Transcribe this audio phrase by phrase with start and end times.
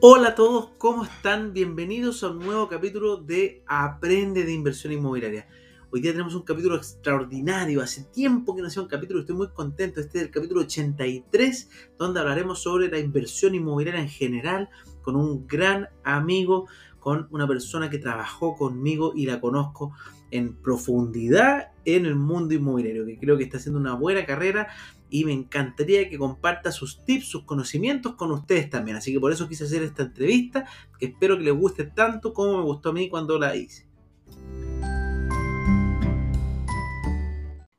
[0.00, 1.52] Hola a todos, ¿cómo están?
[1.52, 5.48] Bienvenidos a un nuevo capítulo de Aprende de Inversión Inmobiliaria.
[5.90, 7.82] Hoy día tenemos un capítulo extraordinario.
[7.82, 9.98] Hace tiempo que no hacía un capítulo, estoy muy contento.
[9.98, 14.68] Este es el capítulo 83, donde hablaremos sobre la inversión inmobiliaria en general
[15.02, 16.68] con un gran amigo,
[17.00, 19.94] con una persona que trabajó conmigo y la conozco
[20.30, 24.68] en profundidad en el mundo inmobiliario, que creo que está haciendo una buena carrera
[25.10, 28.96] y me encantaría que comparta sus tips, sus conocimientos con ustedes también.
[28.96, 30.66] Así que por eso quise hacer esta entrevista,
[30.98, 33.86] que espero que les guste tanto como me gustó a mí cuando la hice.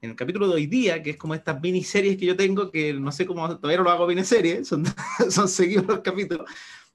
[0.01, 2.93] En el capítulo de hoy día, que es como estas miniseries que yo tengo, que
[2.93, 4.85] no sé cómo, todavía no lo hago miniseries, son,
[5.29, 6.49] son seguidos los capítulos,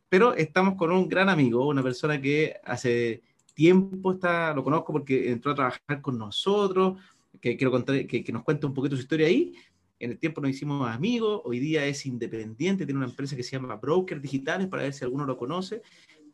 [0.09, 5.31] pero estamos con un gran amigo, una persona que hace tiempo está, lo conozco porque
[5.31, 6.99] entró a trabajar con nosotros,
[7.41, 9.55] que quiero contar, que, que nos cuente un poquito su historia ahí,
[10.05, 13.53] en el tiempo nos hicimos amigos, hoy día es independiente, tiene una empresa que se
[13.53, 15.83] llama Broker Digitales, para ver si alguno lo conoce,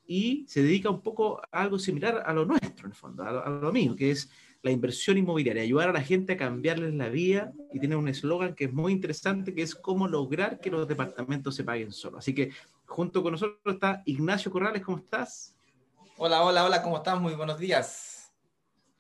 [0.07, 3.49] y se dedica un poco a algo similar a lo nuestro, en el fondo, a
[3.49, 4.29] lo, mío, que es
[4.63, 8.55] la inversión inmobiliaria, ayudar a la gente a cambiarles la vida, y tiene un eslogan
[8.55, 12.19] que es muy interesante, que es cómo lograr que los departamentos se paguen solo.
[12.19, 12.51] Así que
[12.87, 15.55] junto con nosotros está Ignacio Corrales, ¿cómo estás?
[16.17, 17.21] Hola, hola, hola, ¿cómo estás?
[17.21, 18.10] Muy buenos días.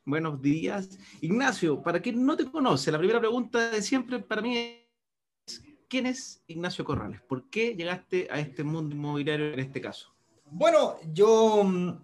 [0.06, 0.98] Buenos días.
[1.20, 6.06] Ignacio, para quien no te conoce, la primera pregunta de siempre para mí es, ¿quién
[6.06, 7.20] es Ignacio Corrales?
[7.20, 10.14] ¿Por qué llegaste a este mundo inmobiliario en este caso?
[10.46, 12.02] Bueno, yo, mm,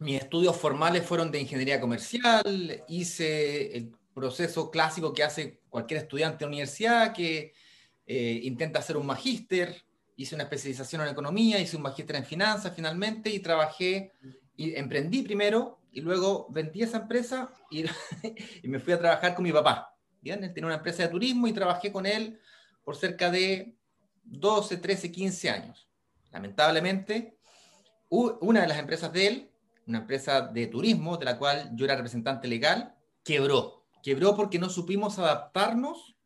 [0.00, 6.44] mis estudios formales fueron de ingeniería comercial, hice el proceso clásico que hace cualquier estudiante
[6.44, 7.54] de universidad que
[8.06, 9.74] eh, intenta hacer un magíster,
[10.16, 14.12] hice una especialización en economía, hice un magíster en finanzas finalmente y trabajé
[14.54, 17.84] y emprendí primero y luego vendí esa empresa y,
[18.62, 19.96] y, me fui a trabajar con mi papá.
[20.20, 20.44] ¿bien?
[20.44, 22.38] Él tenía una empresa de turismo y trabajé con él
[22.84, 23.76] por cerca de
[24.22, 25.88] 12, 13, 15 años.
[26.30, 27.36] Lamentablemente,
[28.10, 29.50] una de las empresas de él,
[29.88, 33.84] una empresa de turismo de la cual yo era representante legal, quebró.
[34.00, 36.16] Quebró porque no supimos adaptarnos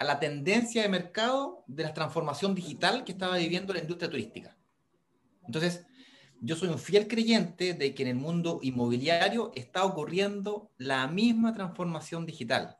[0.00, 4.56] a la tendencia de mercado de la transformación digital que estaba viviendo la industria turística.
[5.46, 5.86] Entonces,
[6.40, 11.52] yo soy un fiel creyente de que en el mundo inmobiliario está ocurriendo la misma
[11.52, 12.78] transformación digital.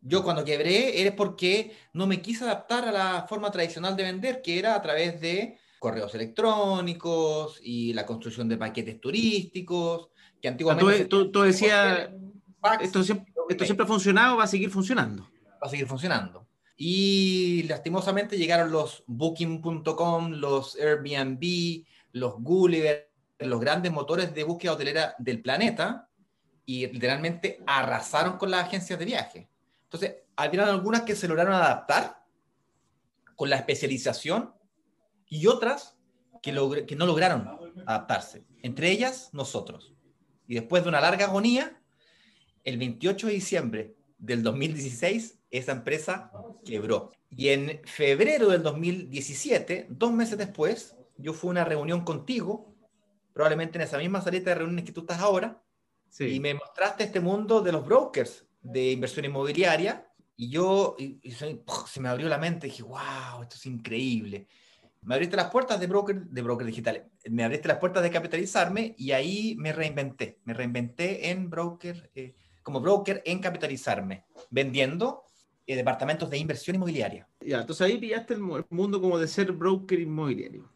[0.00, 4.42] Yo cuando quebré era porque no me quise adaptar a la forma tradicional de vender,
[4.42, 10.08] que era a través de correos electrónicos y la construcción de paquetes turísticos,
[10.40, 11.04] que antiguamente...
[11.04, 12.10] Tú, tú, decías,
[12.80, 15.30] esto, siempre, esto siempre ha funcionado, va a seguir funcionando.
[15.62, 16.48] Va a seguir funcionando.
[16.76, 25.14] Y lastimosamente llegaron los booking.com, los Airbnb, los Gulliver, los grandes motores de búsqueda hotelera
[25.18, 26.08] del planeta
[26.64, 29.48] y literalmente arrasaron con las agencias de viaje.
[29.84, 32.24] Entonces, había algunas que se lograron adaptar
[33.34, 34.54] con la especialización
[35.28, 35.96] y otras
[36.42, 36.52] que,
[36.86, 37.48] que no lograron
[37.86, 38.44] adaptarse.
[38.62, 39.92] Entre ellas, nosotros.
[40.46, 41.80] Y después de una larga agonía,
[42.64, 46.30] el 28 de diciembre del 2016, esa empresa
[46.64, 47.12] quebró.
[47.30, 52.74] Y en febrero del 2017, dos meses después, yo fui a una reunión contigo,
[53.32, 55.62] probablemente en esa misma salita de reuniones que tú estás ahora,
[56.18, 62.08] y me mostraste este mundo de los brokers de inversión inmobiliaria, y yo se me
[62.08, 64.48] abrió la mente, y dije, wow, esto es increíble.
[65.02, 68.94] Me abriste las puertas de broker, de broker digitales, me abriste las puertas de capitalizarme
[68.96, 75.24] y ahí me reinventé, me reinventé en broker, eh, como broker en capitalizarme, vendiendo
[75.66, 77.28] eh, departamentos de inversión inmobiliaria.
[77.40, 78.40] Ya, entonces ahí pillaste el
[78.70, 80.70] mundo como de ser broker inmobiliario.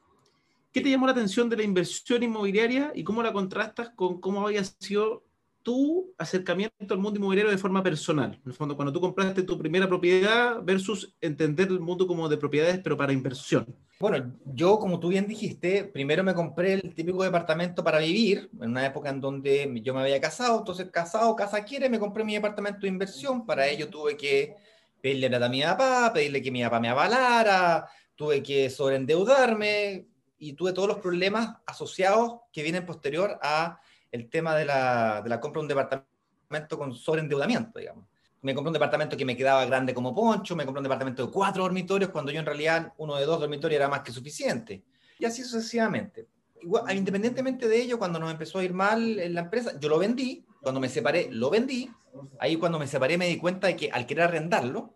[0.76, 4.46] ¿Qué te llamó la atención de la inversión inmobiliaria y cómo la contrastas con cómo
[4.46, 5.24] había sido
[5.62, 8.34] tu acercamiento al mundo inmobiliario de forma personal?
[8.34, 12.36] En el fondo, cuando tú compraste tu primera propiedad versus entender el mundo como de
[12.36, 13.74] propiedades, pero para inversión.
[13.98, 18.72] Bueno, yo, como tú bien dijiste, primero me compré el típico departamento para vivir, en
[18.72, 22.34] una época en donde yo me había casado, entonces casado, casa quiere, me compré mi
[22.34, 24.56] departamento de inversión, para ello tuve que
[25.00, 30.08] pedirle plata a mi papá, pedirle que mi papá me avalara, tuve que sobreendeudarme,
[30.38, 33.80] y tuve todos los problemas asociados que vienen posterior a
[34.12, 38.06] el tema de la, de la compra de un departamento con sobreendeudamiento, digamos.
[38.42, 41.32] Me compré un departamento que me quedaba grande como poncho, me compré un departamento de
[41.32, 44.84] cuatro dormitorios cuando yo en realidad uno de dos dormitorios era más que suficiente.
[45.18, 46.28] Y así sucesivamente.
[46.60, 49.98] Igual, independientemente de ello, cuando nos empezó a ir mal en la empresa, yo lo
[49.98, 51.90] vendí, cuando me separé, lo vendí.
[52.38, 54.94] Ahí cuando me separé me di cuenta de que al querer arrendarlo,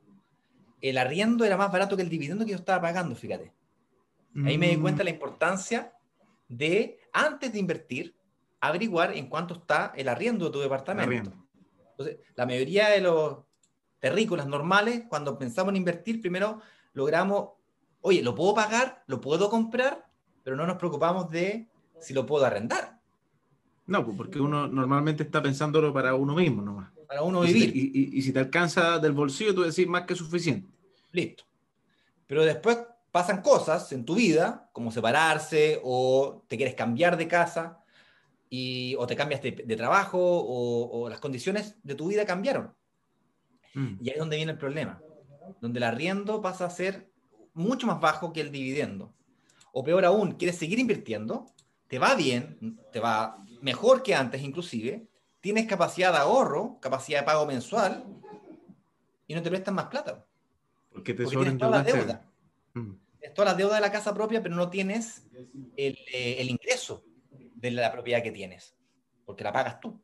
[0.80, 3.52] el arriendo era más barato que el dividendo que yo estaba pagando, fíjate.
[4.44, 5.14] Ahí me di cuenta de la mm.
[5.14, 5.92] importancia
[6.48, 8.16] de, antes de invertir,
[8.60, 11.32] averiguar en cuánto está el arriendo de tu departamento.
[11.90, 13.38] Entonces, la mayoría de los
[13.98, 16.60] terrícolas normales, cuando pensamos en invertir, primero
[16.92, 17.50] logramos,
[18.00, 19.02] oye, ¿lo puedo pagar?
[19.06, 20.10] ¿Lo puedo comprar?
[20.42, 21.68] pero no nos preocupamos de
[22.00, 22.98] si lo puedo arrendar.
[23.86, 26.90] No, pues, porque uno normalmente está pensándolo para uno mismo nomás.
[27.06, 27.72] Para uno vivir.
[27.74, 30.68] Y, si te alcanza del bolsillo, tú decís más que suficiente.
[31.12, 31.44] Listo.
[32.26, 32.78] Pero después
[33.10, 37.82] pasan cosas en tu vida, como separarse o te quieres cambiar de casa
[38.48, 42.74] y, o te cambias de, trabajo o, las condiciones de tu vida cambiaron.
[43.74, 43.96] Mm.
[44.02, 45.00] Y ahí es donde viene el problema,
[45.60, 47.10] donde el arriendo pasa a ser
[47.54, 49.14] mucho más bajo que el dividendo.
[49.72, 51.46] O peor aún, quieres seguir invirtiendo,
[51.86, 55.06] te va bien, te va mejor que antes inclusive,
[55.40, 58.04] tienes capacidad de ahorro, capacidad de pago mensual
[59.26, 60.24] y no te prestan más plata.
[60.92, 62.24] Porque te tienes toda la deuda.
[62.74, 62.92] Mm.
[63.20, 65.28] Tienes toda la deuda de la casa propia, pero no tienes
[65.76, 67.04] el, eh, el ingreso
[67.54, 68.74] de la propiedad que tienes,
[69.26, 70.02] porque la pagas tú.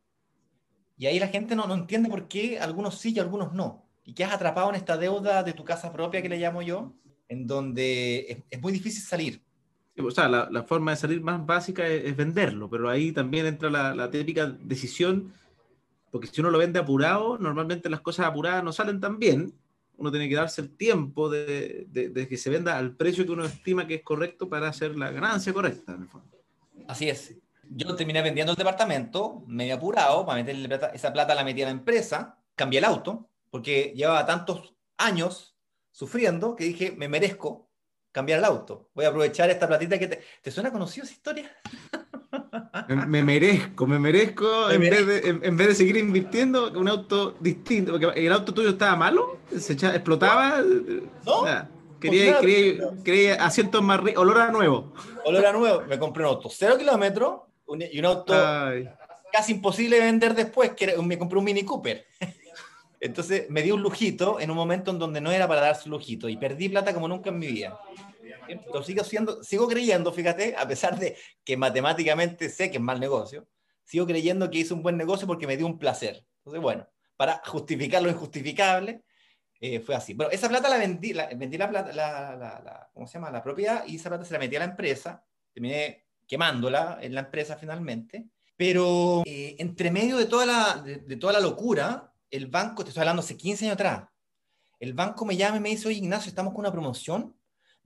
[0.98, 3.86] Y ahí la gente no, no entiende por qué algunos sí y algunos no.
[4.04, 6.94] Y que has atrapado en esta deuda de tu casa propia, que le llamo yo,
[7.28, 9.42] en donde es, muy difícil salir.
[9.98, 13.70] O sea, la, la, forma de salir más básica es, venderlo, pero ahí también entra
[13.70, 15.32] la, la, típica decisión,
[16.10, 19.54] porque si uno lo vende apurado, normalmente las cosas apuradas no salen tan bien.
[19.98, 23.44] Uno tiene que darse el tiempo de, de, que se venda al precio que uno
[23.44, 26.36] estima que es correcto para hacer la ganancia correcta, en el fondo.
[26.86, 27.34] Así es.
[27.68, 31.66] Yo terminé vendiendo el departamento, medio apurado, para meterle plata, esa plata la metí a
[31.66, 35.56] la empresa, cambié el auto, porque llevaba tantos años
[35.90, 37.70] sufriendo que dije, me merezco
[38.12, 38.90] cambiar el auto.
[38.94, 40.22] Voy a aprovechar esta platita que te...
[40.42, 41.50] ¿Te suena conocido esa historia?
[42.88, 47.92] Me, merezco, me merezco, en, Vez de, en, vez de, seguir invirtiendo un auto distinto,
[47.92, 50.62] porque el auto tuyo estaba malo, se explotaba.
[51.24, 51.44] ¿No?
[52.00, 54.92] quería, quería, quería, asientos más olor a nuevo.
[55.24, 55.82] Olor a nuevo.
[55.88, 57.40] Me compré un auto cero kilómetros
[57.90, 58.34] y un auto
[59.32, 62.06] casi imposible de vender después, que me compré un Mini Cooper.
[63.00, 66.28] Entonces me di un lujito en un momento en donde no era para darse lujito
[66.28, 67.78] y perdí plata como nunca en mi vida.
[68.72, 73.00] Lo sigo, siendo, sigo creyendo, fíjate, a pesar de que matemáticamente sé que es mal
[73.00, 73.48] negocio,
[73.84, 76.24] sigo creyendo que hice un buen negocio porque me dio un placer.
[76.38, 79.02] Entonces, bueno, para justificar lo injustificable,
[79.60, 80.14] eh, fue así.
[80.14, 83.30] Bueno, esa plata la vendí, la, vendí la plata, la, la, ¿cómo se llama?
[83.30, 87.20] La propiedad y esa plata se la metí a la empresa, terminé quemándola en la
[87.20, 88.26] empresa finalmente,
[88.56, 93.02] pero eh, entre medio de toda, la, de, toda la locura, el banco, te estoy
[93.02, 94.08] hablando hace 15 años atrás,
[94.78, 97.34] el banco me llama y me dice, oye Ignacio, estamos con una promoción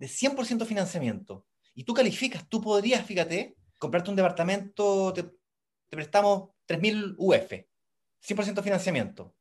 [0.00, 1.46] de 100% financiamiento.
[1.74, 7.52] Y tú calificas, tú podrías, fíjate, comprarte un departamento, te, te prestamos 3.000 UF,
[8.26, 9.34] 100% financiamiento.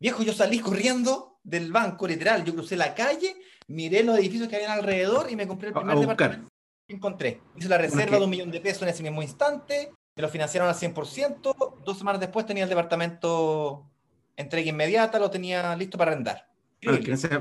[0.00, 3.36] Viejo, yo salí corriendo del banco, literal, yo crucé la calle,
[3.68, 6.50] miré los edificios que habían alrededor y me compré el primer departamento
[6.86, 7.40] encontré.
[7.56, 10.68] Hice la reserva de un millón de pesos en ese mismo instante, me lo financiaron
[10.68, 13.90] al 100%, dos semanas después tenía el departamento
[14.36, 16.53] entrega inmediata, lo tenía listo para arrendar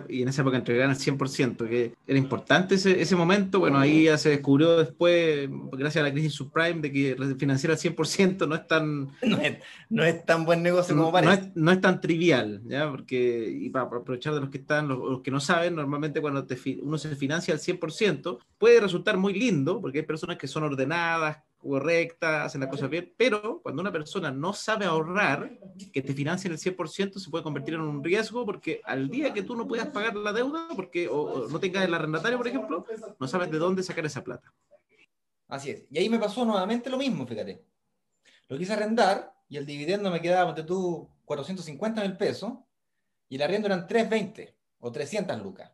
[0.10, 3.60] y en esa época entregaban al 100%, que era importante ese, ese, momento.
[3.60, 7.78] Bueno, ahí ya se descubrió después, gracias a la crisis subprime, de que financiar al
[7.78, 9.10] 100% no es tan...
[9.90, 11.52] No es, tan buen negocio como parece.
[11.54, 12.90] No es, tan trivial, ¿ya?
[12.90, 16.46] Porque, y para, aprovechar de los que están, los, que no saben, normalmente cuando
[16.82, 21.38] uno se financia al 100%, puede resultar muy lindo, porque hay personas que son ordenadas,
[21.64, 25.58] correcta, hacen las cosas bien, pero cuando una persona no sabe ahorrar,
[25.92, 29.44] que te financien el 100% se puede convertir en un riesgo porque al día que
[29.44, 32.86] tú no puedas pagar la deuda, porque o, no tengas el arrendatario, por ejemplo,
[33.20, 34.54] no sabes de dónde sacar esa plata.
[35.48, 35.86] Así es.
[35.90, 37.64] Y ahí me pasó nuevamente lo mismo, fíjate.
[38.50, 42.54] Lo quise arrendar y el dividendo me quedaba, ante tú, 450 mil pesos
[43.30, 45.72] y el arriendo eran 320 o 300 lucas.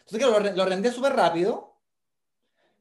[0.00, 1.72] Entonces, claro, lo arrendé súper rápido,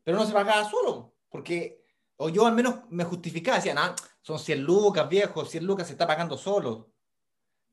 [0.03, 1.10] pero no se pagaba solo.
[1.31, 1.81] Porque,
[2.17, 5.93] o yo al menos me justificaba, decía, ah, son 100 lucas, viejo, 100 lucas se
[5.93, 6.91] está pagando solo.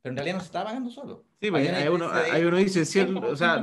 [0.00, 1.24] Pero en realidad no se está pagando solo.
[1.40, 3.62] Sí, pues, hay, uno, hay uno dice, 100, o sea,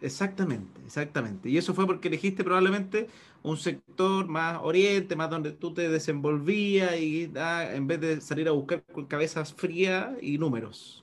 [0.00, 1.48] exactamente, exactamente.
[1.48, 3.08] Y eso fue porque elegiste probablemente
[3.42, 8.48] un sector más oriente, más donde tú te desenvolvías y ah, en vez de salir
[8.48, 11.02] a buscar con cabezas frías y números.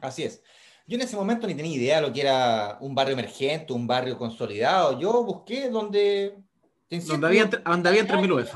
[0.00, 0.42] Así es.
[0.86, 3.86] Yo en ese momento ni tenía idea de lo que era un barrio emergente, un
[3.86, 5.00] barrio consolidado.
[5.00, 6.36] Yo busqué donde
[6.90, 8.54] donde había, donde había 3.000 UF.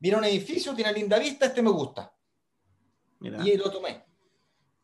[0.00, 2.12] Mira un edificio, tiene linda vista, este me gusta.
[3.20, 4.04] Y lo tomé.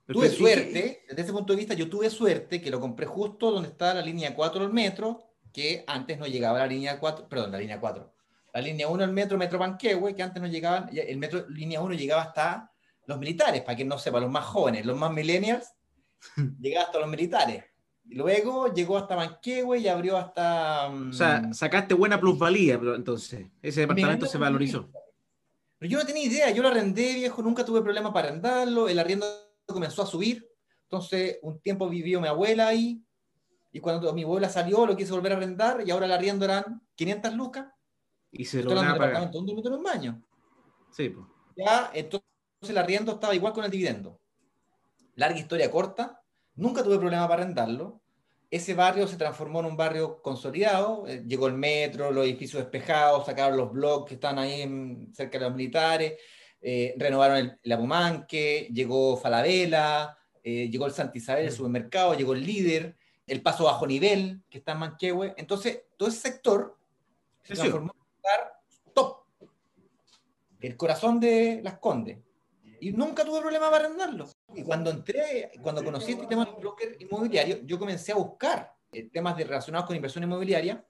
[0.06, 3.68] tuve suerte, desde ese punto de vista, yo tuve suerte que lo compré justo donde
[3.68, 7.58] está la línea 4 del metro, que antes no llegaba la línea 4, perdón, la
[7.58, 8.14] línea 4.
[8.54, 11.94] La línea 1 del metro, Metro Panquehue, que antes no llegaba, el metro línea 1
[11.94, 12.72] llegaba hasta
[13.06, 15.72] los militares, para que no sepa, los más jóvenes, los más millennials,
[16.60, 17.64] llegaba hasta los militares.
[18.10, 20.88] Luego llegó hasta Manquehue y abrió hasta.
[20.88, 23.46] O sea, mm, sacaste buena plusvalía, entonces.
[23.62, 24.88] Ese departamento se valorizó.
[25.78, 28.98] Pero yo no tenía idea, yo lo arrendé, viejo, nunca tuve problema para arrendarlo, el
[28.98, 29.26] arriendo
[29.66, 30.46] comenzó a subir.
[30.82, 33.02] Entonces, un tiempo vivió mi abuela ahí.
[33.72, 36.82] Y cuando mi abuela salió, lo quise volver a arrendar y ahora la arriendo eran
[36.96, 37.66] 500 lucas.
[38.32, 39.30] Y se lo hablando de pagar.
[39.34, 40.22] un dormitorio en baño.
[40.90, 41.26] Sí, pues.
[41.56, 42.26] Ya, entonces
[42.68, 44.20] el arriendo estaba igual con el dividendo.
[45.14, 46.20] Larga historia corta,
[46.56, 47.99] nunca tuve problema para arrendarlo.
[48.50, 53.26] Ese barrio se transformó en un barrio consolidado, eh, llegó el metro, los edificios despejados,
[53.26, 56.14] sacaron los blogs que están ahí en- cerca de los militares,
[56.60, 62.32] eh, renovaron el, el Apumanque, llegó Falabella, eh, llegó el Santa Isabel, el supermercado, llegó
[62.32, 65.34] el líder, el paso bajo nivel, que está en Manquehue.
[65.36, 66.76] Entonces, todo ese sector
[67.44, 68.52] se transformó en un lugar
[68.92, 69.18] top.
[70.60, 72.18] El corazón de Las Condes.
[72.80, 74.26] Y nunca tuve problema para arrendarlo.
[74.54, 79.08] Y cuando entré, cuando conocí este tema del broker inmobiliario, yo comencé a buscar eh,
[79.12, 80.84] temas de- relacionados con inversión inmobiliaria,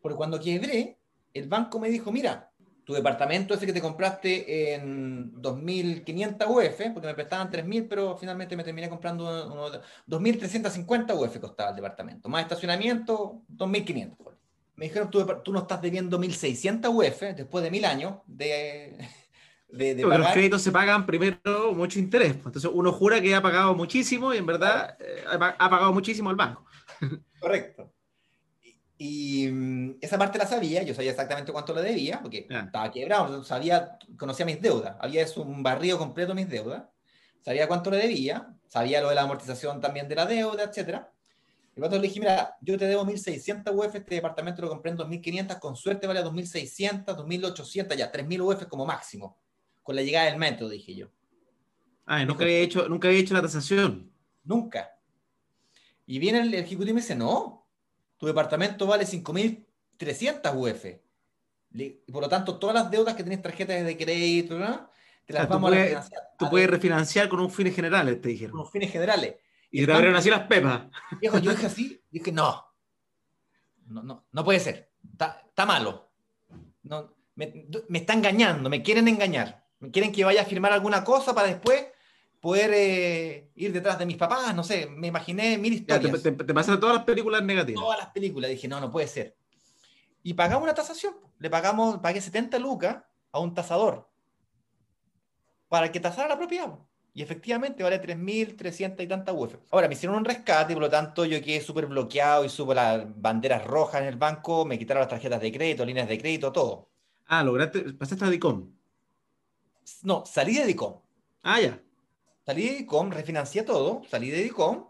[0.00, 0.96] porque cuando quebré,
[1.34, 2.48] el banco me dijo, mira,
[2.84, 8.56] tu departamento ese que te compraste en 2.500 UF, porque me prestaban 3.000, pero finalmente
[8.56, 14.16] me terminé comprando uno, uno- 2.350 UF costaba el departamento, más estacionamiento, 2.500.
[14.16, 14.38] ponle.
[14.74, 18.96] Me dijeron, tú, tú no estás debiendo 1.600 UF después de mil años de,
[19.72, 22.34] de, de los créditos se pagan primero mucho interés.
[22.34, 22.46] pues.
[22.46, 25.92] Entonces uno jura que ha pagado muchísimo y en verdad eh, ha pa- ha pagado
[25.92, 26.64] muchísimo al banco.
[27.40, 27.92] Correcto.
[28.62, 28.76] Y,
[29.48, 33.98] y, esa parte la sabía, yo sabía exactamente cuánto le debía, porque estaba quebrado, sabía,
[34.16, 36.84] conocía mis deudas, había un barrido completo de mis deudas,
[37.40, 41.10] sabía cuánto le debía, sabía lo de la amortización también de la deuda, etcétera.
[41.74, 44.98] Y cuando le dije, mira, yo te debo 1.600 UF, este departamento lo compré en
[44.98, 49.38] 2.500, con suerte vale 2.600, 2.800, ya, 3.000 UF como máximo,
[49.82, 51.08] con la llegada del metro, dije yo.
[52.06, 54.10] Ah, y nunca había hecho, nunca había hecho la tasación.
[54.44, 54.90] Nunca.
[56.06, 57.66] Y viene el ejecutivo y me dice, no,
[58.18, 60.84] tu departamento vale 5.300 UF.
[61.74, 64.90] Y por lo tanto, todas las deudas que tienes tarjetas de crédito, ¿no?
[65.24, 66.22] te las Ah, vamos a refinanciar.
[66.38, 68.56] Tú a puedes refinanciar con un fines generales, te dijeron.
[68.56, 69.36] unos fines generales.
[69.70, 70.86] Y el te abrieron así las pepas.
[71.20, 72.66] Viejo, yo dije así, dije, no,
[73.86, 76.10] no, no, no puede ser, está, está malo.
[76.82, 79.61] No, me, me está engañando, me quieren engañar.
[79.90, 81.86] Quieren que vaya a firmar alguna cosa para después
[82.40, 86.22] poder eh, ir detrás de mis papás, no sé, me imaginé mil Ya, historias.
[86.22, 87.82] te, te, te pasan todas las películas negativas.
[87.82, 88.50] todas las películas.
[88.50, 89.36] Dije, no, no puede ser.
[90.24, 91.14] Y pagamos una tasación.
[91.38, 92.98] Le pagamos, pagué 70 lucas
[93.32, 94.08] a un tasador
[95.68, 96.78] para que tasara la propiedad.
[97.14, 99.56] Y efectivamente vale 3.300 y tantas UF.
[99.70, 103.04] Ahora, me hicieron un rescate por lo tanto yo quedé súper bloqueado y supe las
[103.20, 106.90] banderas rojas en el banco, me quitaron las tarjetas de crédito, líneas de crédito, todo.
[107.26, 108.70] Ah, lograste, pasaste a DICOM.
[110.02, 111.00] No, salí de DICOM.
[111.42, 111.82] Ah, ya.
[112.44, 114.86] Salí de DICOM, refinancié todo, salí de DICOM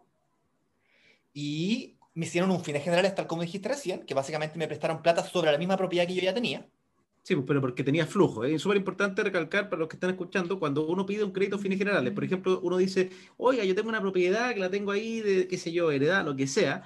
[1.35, 5.25] y me hicieron un fines generales, tal como dijiste recién, que básicamente me prestaron plata
[5.25, 6.67] sobre la misma propiedad que yo ya tenía.
[7.23, 8.45] Sí, pues, pero porque tenía flujo.
[8.45, 8.55] ¿eh?
[8.55, 11.79] Es súper importante recalcar para los que están escuchando, cuando uno pide un crédito fines
[11.79, 15.47] generales, por ejemplo, uno dice, oiga, yo tengo una propiedad que la tengo ahí de,
[15.47, 16.83] qué sé yo, heredad, lo que sea,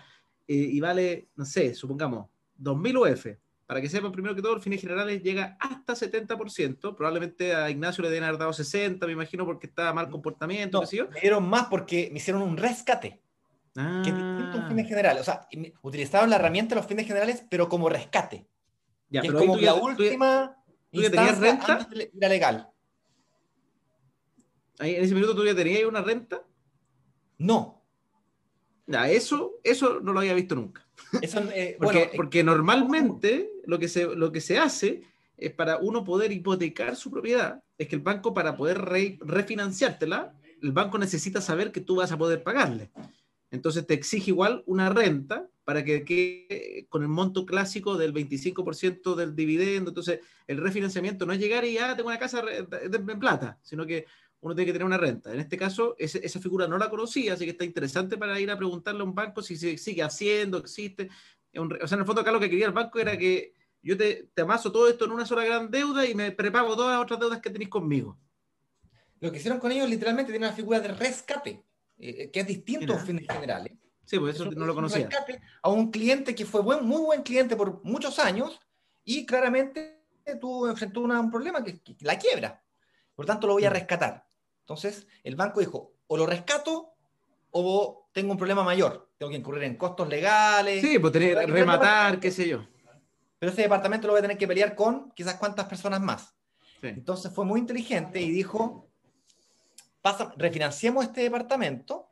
[0.47, 3.27] eh, y vale, no sé, supongamos, 2.000 UF.
[3.67, 6.95] Para que sepan, primero que todo, el fines generales llega hasta 70%.
[6.95, 11.09] Probablemente a Ignacio le deben haber dado 60, me imagino, porque estaba mal comportamiento, No,
[11.13, 13.21] me dieron más porque me hicieron un rescate,
[13.75, 15.21] que es distinto a un Ah, fines generales.
[15.23, 15.49] O sea,
[15.83, 18.47] utilizaron la herramienta de los fines generales, pero como rescate.
[19.09, 20.57] ya, que es pero ahí como ya- la tú ya- última
[20.93, 21.73] tú ya tenías renta?
[21.75, 22.69] antes de la legal.
[24.79, 26.43] ahí en ese minuto tú ya tenías una renta.
[27.39, 27.83] No.
[28.87, 30.87] Ya, eso, eso no lo había visto nunca.
[31.21, 35.03] Eso, eh, Porque, bueno, eh, porque normalmente lo que, se, lo que se hace
[35.37, 40.35] es para uno poder hipotecar su propiedad, es que el banco para poder re- refinanciártela,
[40.63, 42.91] el banco necesita saber que tú vas a poder pagarle.
[43.51, 49.15] Entonces te exige igual una renta para que quede con el monto clásico del 25%
[49.15, 49.91] del dividendo.
[49.91, 54.07] Entonces el refinanciamiento no es llegar y ya tengo una casa en plata, sino que
[54.41, 55.33] uno tiene que tener una renta.
[55.33, 58.51] En este caso, ese- esa figura no la conocía, así que está interesante para ir
[58.51, 61.09] a preguntarle a un banco si se sigue haciendo, existe.
[61.55, 63.55] Un O sea, en el fondo acá lo que quería el banco era que
[63.87, 66.93] yo te, te amaso todo esto en una sola gran deuda y me prepago todas
[66.95, 68.19] las otras deudas que tenéis conmigo.
[69.21, 71.65] lo que hicieron con ellos literalmente tiene una figura de rescate,
[71.99, 73.73] eh, que es distinto a fines generales.
[74.05, 75.09] Sí, pues eso no lo un conocía.
[75.09, 78.61] rescate a un cliente que fue buen, muy buen cliente por muchos años
[79.05, 80.05] y claramente
[80.41, 82.63] tuvo, enfrentó una- un problema que, que la quiebra.
[83.15, 83.73] Por tanto, lo voy a Mm.
[83.73, 84.27] rescatar.
[84.61, 86.93] Entonces, el banco dijo, o lo rescato
[87.53, 89.09] o tengo un problema mayor.
[89.19, 90.83] Tengo que incurrir en costos legales.
[90.83, 92.67] Sí, pues tener, rematar, qué sé yo.
[93.39, 96.35] Pero ese departamento lo voy a tener que pelear con quizás cuántas personas más.
[96.81, 96.89] Sí.
[96.89, 98.89] Entonces fue muy inteligente y dijo,
[100.03, 102.11] pasa, refinanciemos este departamento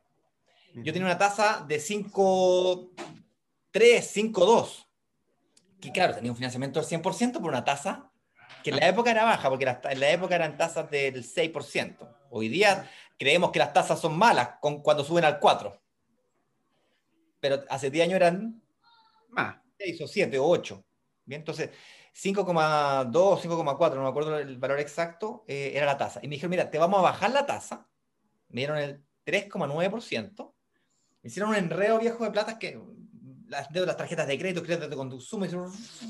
[0.83, 2.89] yo tenía una tasa de 5.3,
[3.71, 4.85] 5.2.
[5.79, 8.11] Que claro, tenía un financiamiento del 100% por una tasa
[8.63, 11.95] que en la época era baja, porque en la época eran tasas del 6%.
[12.31, 15.79] Hoy día creemos que las tasas son malas con, cuando suben al 4%.
[17.39, 18.61] pero hace 10 años eran
[19.29, 19.57] más.
[19.77, 20.83] 6 o 7 o 8.
[21.25, 21.71] Bien, entonces
[22.15, 26.19] 5,2 o 5,4, no me acuerdo el valor exacto, eh, era la tasa.
[26.21, 27.87] Y me dijeron, mira, te vamos a bajar la tasa.
[28.49, 30.53] Me dieron el 3,9%.
[31.21, 32.79] Me hicieron un enredo viejo de platas que
[33.47, 35.45] las deudas, las tarjetas de crédito, créditos de consumo,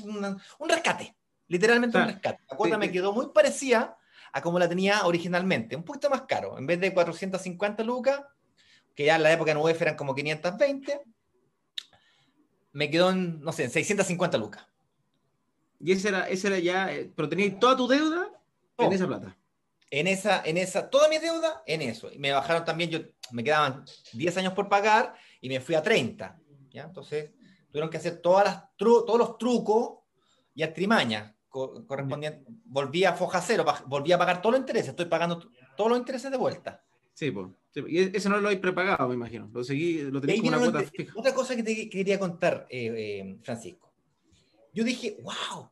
[0.04, 1.16] un, un rescate.
[1.48, 2.42] Literalmente un rescate.
[2.50, 3.96] La cuota me quedó muy parecida
[4.32, 5.76] a como la tenía originalmente.
[5.76, 6.58] Un poquito más caro.
[6.58, 8.20] En vez de 450 lucas,
[8.94, 11.00] que ya en la época en UEF eran como 520,
[12.72, 14.66] me quedó en, no sé, en 650 lucas.
[15.80, 18.30] Y ese era, ese era ya, eh, pero tenías toda tu deuda
[18.78, 19.36] en esa plata.
[19.90, 22.10] En esa, en esa, toda mi deuda en eso.
[22.12, 23.00] Y me bajaron también, yo
[23.32, 26.38] me quedaban 10 años por pagar y me fui a 30.
[26.70, 26.82] ¿ya?
[26.82, 27.30] Entonces,
[27.70, 29.98] tuvieron que hacer todas las todos los trucos
[30.54, 32.42] y artimañas correspondientes.
[32.64, 34.90] Volví a foja cero, volví a pagar todos los intereses.
[34.90, 36.82] Estoy pagando todos los intereses de vuelta.
[37.14, 37.48] Sí, pues.
[37.74, 39.48] Y e-, eso no lo hay prepagado, me imagino.
[39.52, 41.12] Lo seguí, lo tenía como una cuota fija.
[41.16, 43.85] Otra cosa que te quería contar, eh, eh, Francisco.
[44.76, 45.70] Yo dije, wow,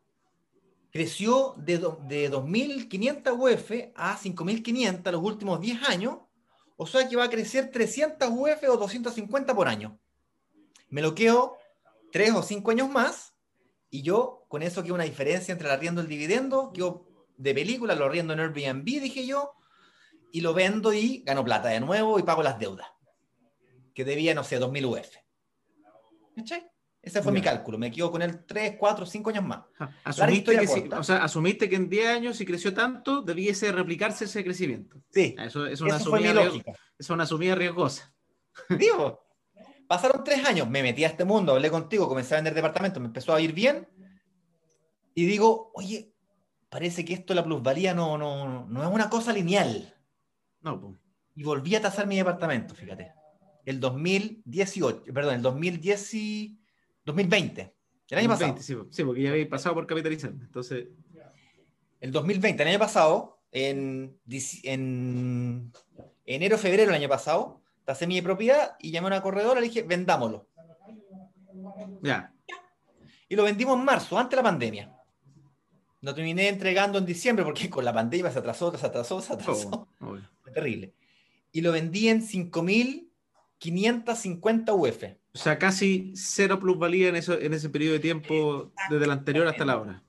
[0.90, 6.20] creció de, de 2.500 UF a 5.500 los últimos 10 años.
[6.78, 10.00] O sea que va a crecer 300 UF o 250 por año.
[10.88, 11.58] Me lo quedo
[12.12, 13.34] 3 o 5 años más
[13.90, 17.06] y yo, con eso que una diferencia entre el arriendo y el dividendo, yo
[17.36, 19.52] de película lo arriendo en Airbnb, dije yo,
[20.32, 22.88] y lo vendo y gano plata de nuevo y pago las deudas,
[23.94, 25.16] que debía, no sé, 2.000 UF.
[26.36, 26.73] ¿Cachai?
[27.04, 27.76] Ese fue mi cálculo.
[27.76, 29.60] Me quedo con él 3, 4, 5 años más.
[30.04, 34.42] Asumiste que, o sea, asumiste que en 10 años, si creció tanto, debiese replicarse ese
[34.42, 34.96] crecimiento.
[35.10, 35.36] Sí.
[35.38, 36.50] Eso, es una asumida
[36.98, 38.10] es una asumida riesgosa.
[38.70, 39.22] Digo,
[39.86, 43.08] pasaron 3 años, me metí a este mundo, hablé contigo, comencé a vender departamentos, me
[43.08, 43.86] empezó a ir bien.
[45.14, 46.14] Y digo, oye,
[46.70, 49.94] parece que esto, la plusvalía, no, no, no es una cosa lineal.
[50.62, 50.98] No,
[51.34, 53.12] Y volví a tasar mi departamento, fíjate.
[53.66, 56.63] El 2018, perdón, el 2010 y
[57.04, 57.74] 2020.
[58.10, 58.56] El año pasado.
[58.60, 60.30] Sí, porque ya había pasado por capitalizar.
[60.30, 60.88] Entonces.
[62.00, 64.20] El 2020, el año pasado, en,
[64.62, 65.72] en
[66.26, 69.68] enero, febrero del año pasado, tasé mi propiedad y llamé a una corredora y le
[69.68, 70.46] dije, vendámoslo.
[72.02, 72.34] Ya.
[73.28, 74.92] Y lo vendimos en marzo, antes de la pandemia.
[76.02, 79.88] Lo terminé entregando en diciembre porque con la pandemia se atrasó, se atrasó, se atrasó.
[80.00, 80.18] Oh,
[80.52, 80.92] terrible.
[81.50, 85.04] Y lo vendí en 5.550 UF.
[85.34, 89.46] O sea, casi cero plusvalía en, eso, en ese periodo de tiempo desde el anterior
[89.48, 90.02] hasta la hora.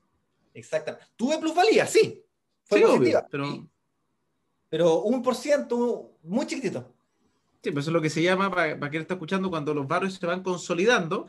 [0.54, 1.06] Exactamente.
[1.16, 2.24] Tuve plusvalía, sí.
[2.64, 3.26] Fue positiva.
[3.28, 3.68] pero...
[4.68, 6.94] pero un por ciento muy chiquitito.
[7.62, 9.88] Sí, pero eso es lo que se llama, para, para quien está escuchando, cuando los
[9.88, 11.26] barrios se van consolidando,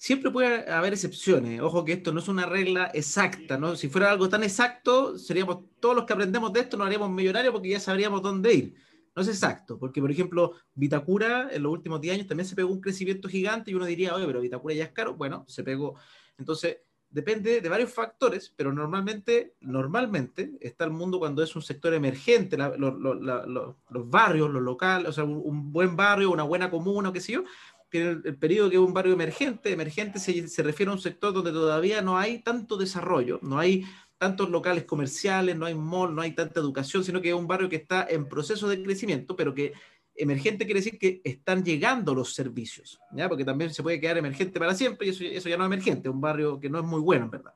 [0.00, 1.60] siempre puede haber excepciones.
[1.60, 3.74] Ojo que esto no es una regla exacta, ¿no?
[3.74, 7.52] Si fuera algo tan exacto, seríamos todos los que aprendemos de esto nos haríamos millonarios
[7.52, 8.74] porque ya sabríamos dónde ir.
[9.14, 12.70] No es exacto, porque por ejemplo, Vitacura en los últimos 10 años también se pegó
[12.70, 15.14] un crecimiento gigante y uno diría, oye, pero Vitacura ya es caro.
[15.14, 15.96] Bueno, se pegó.
[16.38, 16.78] Entonces,
[17.10, 22.56] depende de varios factores, pero normalmente, normalmente está el mundo cuando es un sector emergente,
[22.56, 27.44] los barrios, los locales, o sea, un, buen barrio, una buena comuna, qué sé yo,
[27.88, 29.72] tiene el, periodo que es un barrio emergente.
[29.72, 33.84] Emergente se, se, refiere a un sector donde todavía no hay tanto desarrollo, no hay
[34.20, 37.70] tantos locales comerciales, no hay mall, no hay tanta educación, sino que es un barrio
[37.70, 39.72] que está en proceso de crecimiento, pero que
[40.14, 43.30] emergente quiere decir que están llegando los servicios, ¿ya?
[43.30, 46.10] porque también se puede quedar emergente para siempre y eso, eso ya no es emergente,
[46.10, 47.54] es un barrio que no es muy bueno, en verdad.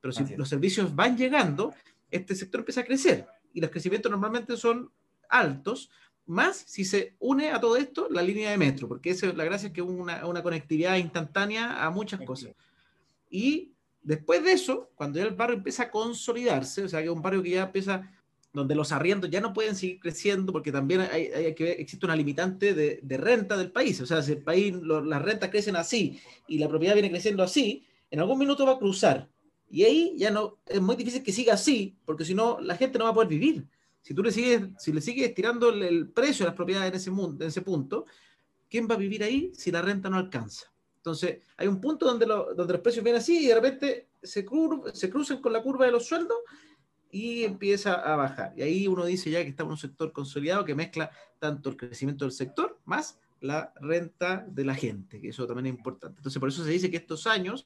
[0.00, 1.74] Pero si los servicios van llegando,
[2.10, 4.90] este sector empieza a crecer y los crecimientos normalmente son
[5.28, 5.90] altos,
[6.24, 9.66] más si se une a todo esto la línea de metro, porque esa, la gracia
[9.66, 12.52] es que es una, una, conectividad instantánea a muchas cosas.
[13.28, 13.75] Y
[14.06, 17.22] después de eso, cuando ya el barrio empieza a consolidarse, o sea, que es un
[17.22, 18.08] barrio que ya empieza,
[18.52, 22.14] donde los arriendos ya no pueden seguir creciendo, porque también hay, que ver, existe una
[22.14, 26.58] limitante de, renta del país, o sea, si el país, las rentas crecen así y
[26.58, 29.28] la propiedad viene creciendo así, en algún minuto va a cruzar.
[29.68, 32.98] Y ahí ya no, es muy difícil que siga así, porque si no, la gente
[32.98, 33.66] no va a poder vivir.
[34.02, 37.10] Si tú le sigues, si le sigues tirando el, precio de las propiedades en ese,
[37.10, 38.06] mundo, en ese punto,
[38.70, 40.72] ¿quién va a vivir ahí si la renta no alcanza?
[41.06, 44.44] Entonces, hay un punto donde, lo, donde los precios vienen así y de repente se,
[44.92, 46.36] se cruzan con la curva de los sueldos
[47.12, 48.52] y empieza a bajar.
[48.56, 51.76] Y ahí uno dice ya que estamos en un sector consolidado que mezcla tanto el
[51.76, 56.18] crecimiento del sector más la renta de la gente, que eso también es importante.
[56.18, 57.62] Entonces, por eso se dice que estos años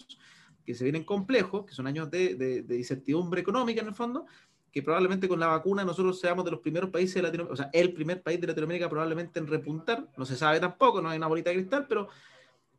[0.67, 4.27] que se vienen complejos, que son años de, de, de incertidumbre económica en el fondo,
[4.71, 7.71] que probablemente con la vacuna nosotros seamos de los primeros países de Latinoamérica, o sea,
[7.73, 11.27] el primer país de Latinoamérica probablemente en repuntar, no se sabe tampoco, no hay una
[11.27, 12.09] bolita de cristal, pero,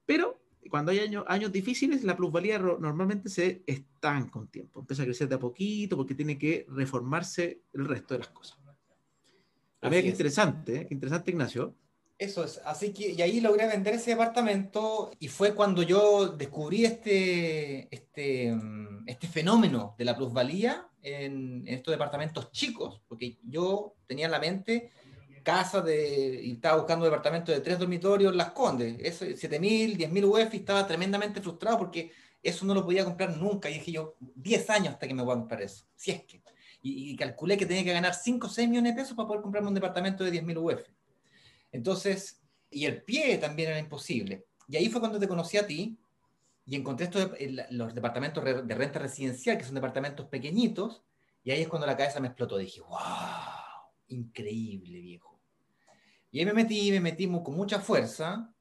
[0.05, 5.05] pero cuando hay años, años difíciles, la plusvalía normalmente se estanca con tiempo, empieza a
[5.05, 8.57] crecer de a poquito porque tiene que reformarse el resto de las cosas.
[9.81, 10.87] A ver, qué interesante, ¿eh?
[10.87, 11.75] qué interesante, Ignacio.
[12.17, 16.85] Eso es, así que, y ahí logré vender ese departamento y fue cuando yo descubrí
[16.85, 18.55] este, este,
[19.07, 24.91] este fenómeno de la plusvalía en, estos departamentos chicos, porque yo tenía en la mente
[25.41, 29.97] casa de, y estaba buscando un departamento de tres dormitorios en Las Condes, eso, 7.000,
[29.97, 33.91] 10.000 UF y estaba tremendamente frustrado porque eso no lo podía comprar nunca y dije
[33.91, 36.41] yo, 10 años hasta que me voy a comprar eso, si es que.
[36.83, 39.69] Y, calculé que tenía que ganar 5 o 6 millones de pesos para poder comprarme
[39.69, 40.81] un departamento de 10.000 UF.
[41.71, 44.45] Entonces, y el pie también era imposible.
[44.67, 45.95] Y ahí fue cuando te conocí a ti
[46.65, 47.29] y encontré estos,
[47.69, 51.03] los departamentos de renta residencial, que son departamentos pequeñitos,
[51.43, 52.57] y ahí es cuando la cabeza me explotó.
[52.57, 52.97] Dije, wow,
[54.07, 55.30] increíble, viejo.
[56.31, 58.53] Y ahí me metí, me metí con mucha fuerza,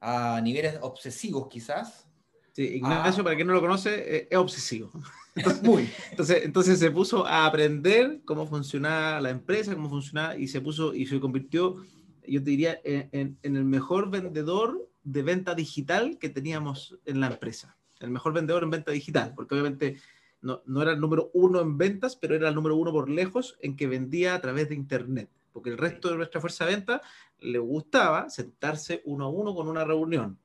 [0.00, 2.06] a niveles obsesivos quizás.
[2.52, 4.92] Sí, Ignacio, para quien no lo conoce, eh, es obsesivo.
[5.62, 5.90] Muy.
[6.10, 10.94] Entonces, entonces se puso a aprender cómo funcionaba la empresa, cómo funcionaba, y se puso
[10.94, 11.82] y se convirtió
[12.26, 17.76] yo te diría, en, el mejor vendedor de venta digital que teníamos en la empresa.
[18.00, 19.96] El mejor vendedor en venta digital, porque obviamente
[20.40, 23.56] no, no, era el número uno en ventas, pero era el número uno por lejos
[23.60, 27.00] en que vendía a través de Internet, porque el resto de nuestra fuerza de venta
[27.38, 30.36] le gustaba sentarse uno a uno con una reunión.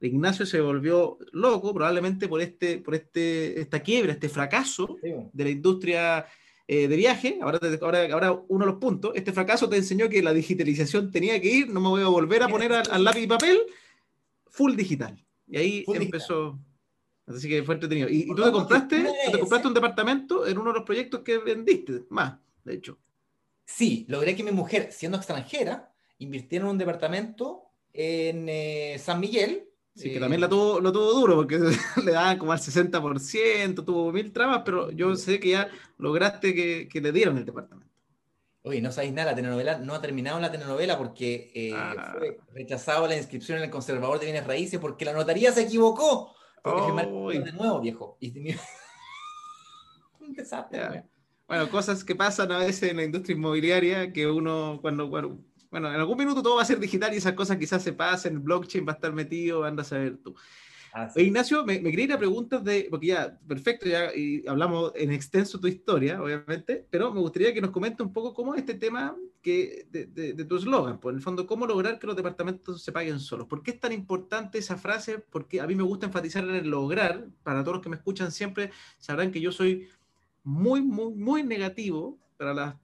[0.00, 5.50] Ignacio se volvió loco probablemente por, este, por este, esta quiebra, este fracaso de la
[5.50, 6.26] industria
[6.68, 10.22] eh, de viaje, ahora, ahora, ahora, uno de los puntos, este fracaso te enseñó que
[10.22, 13.26] la digitalización tenía que ir, no me voy a volver a poner al, lápiz y
[13.26, 13.58] papel,
[14.46, 15.16] full digital.
[15.48, 16.58] Y ahí empezó.
[17.26, 18.08] Así que fue entretenido.
[18.08, 22.04] Y, tú te compraste, te compraste un departamento en uno de los proyectos que vendiste,
[22.10, 22.98] más, de hecho.
[23.64, 29.68] Sí, logré que mi mujer, siendo extranjera, invirtiera en un departamento en eh, San Miguel,
[29.96, 31.56] Sí, que también la tuvo, lo tuvo duro porque
[32.04, 36.88] le daban como al 60%, tuvo mil trabas, pero yo sé que ya lograste que,
[36.88, 37.94] que le dieron el departamento.
[38.62, 42.14] Oye, no sabéis nada, la telenovela no ha terminado la telenovela porque eh, ah.
[42.16, 46.34] fue rechazado la inscripción en el conservador de bienes raíces porque la notaría se equivocó.
[46.62, 48.18] Porque de nuevo, viejo.
[50.20, 51.04] Un desastre.
[51.54, 55.38] Bueno, cosas que pasan a veces en la industria inmobiliaria que uno cuando, cuando
[55.70, 58.34] bueno, en algún minuto todo va a ser digital y esas cosas quizás se pasen,
[58.34, 60.34] el blockchain va a estar metido, anda a saber tú.
[61.14, 65.60] Ignacio, me, quería ir a preguntas de, porque ya, perfecto, ya y hablamos en extenso
[65.60, 69.16] tu historia, obviamente, pero me gustaría que nos comente un poco cómo es este tema
[69.40, 72.82] que, de, de, tu eslogan, por pues, en el fondo, cómo lograr que los departamentos
[72.82, 73.46] se paguen solos.
[73.46, 75.18] ¿Por qué es tan importante esa frase?
[75.18, 78.32] Porque a mí me gusta enfatizar en el lograr, para todos los que me escuchan
[78.32, 79.88] siempre, sabrán que yo soy
[80.44, 82.74] muy, muy, muy negativo para las,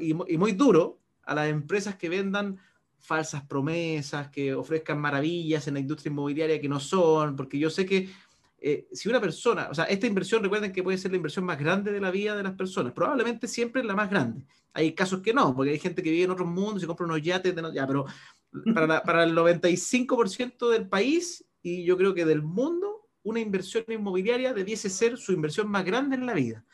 [0.00, 2.58] y, y muy duro a las empresas que vendan
[2.98, 7.86] falsas promesas, que ofrezcan maravillas en la industria inmobiliaria que no son, porque yo sé
[7.86, 8.10] que
[8.60, 11.58] eh, si una persona, o sea, esta inversión, recuerden que puede ser la inversión más
[11.58, 14.44] grande de la vida de las personas, probablemente siempre la más grande.
[14.72, 17.22] Hay casos que no, porque hay gente que vive en otros mundos y compra unos
[17.22, 18.06] yates, de ya, pero
[18.74, 22.97] para, para el 95% del país y yo creo que del mundo,
[23.28, 26.64] una inversión inmobiliaria debiese ser su inversión más grande en la vida.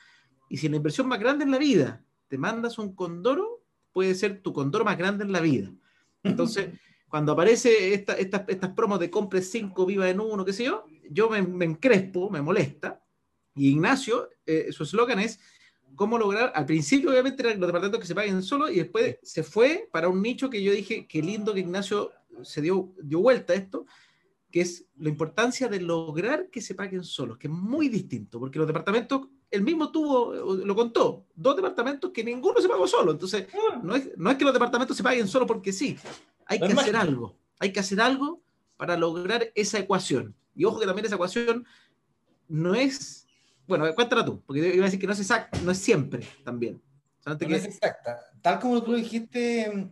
[0.48, 4.40] Y si la inversión más grande en la vida te mandas un condoro, puede ser
[4.42, 5.72] tu condor más grande en la vida.
[6.22, 6.70] Entonces,
[7.08, 11.28] cuando aparece esta, estas promos de compre 5, viva en uno, qué sé yo, yo
[11.28, 13.02] me, me encrespo, me molesta.
[13.54, 15.38] Y Ignacio, eh, su eslogan es
[15.94, 19.42] cómo lograr, al principio obviamente eran los departamentos que se paguen solo y después se
[19.42, 22.10] fue para un nicho que yo dije, qué lindo que Ignacio
[22.42, 23.86] se dio, dio vuelta a esto,
[24.54, 28.56] que es la importancia de lograr que se paguen solos, que es muy distinto, porque
[28.56, 33.10] los departamentos él mismo tuvo, lo contó, dos departamentos que ninguno se pagó solo.
[33.10, 33.80] Entonces, ah.
[33.82, 35.98] no es, no es que los departamentos se paguen solo porque sí.
[36.46, 37.36] Hay que hacer algo.
[37.58, 38.44] Hay que hacer algo
[38.76, 40.36] para lograr esa ecuación.
[40.54, 41.66] Y ojo que también esa ecuación
[42.46, 43.26] no es.
[43.66, 46.80] Bueno, cuéntala tú, porque iba a decir que no es exacta, no es siempre también.
[47.26, 48.20] No, es exacta.
[48.40, 49.90] Tal como tú dijiste,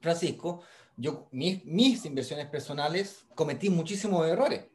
[0.00, 0.62] Francisco,
[0.96, 4.66] yo, mis, inversiones personales cometí muchísimos errores.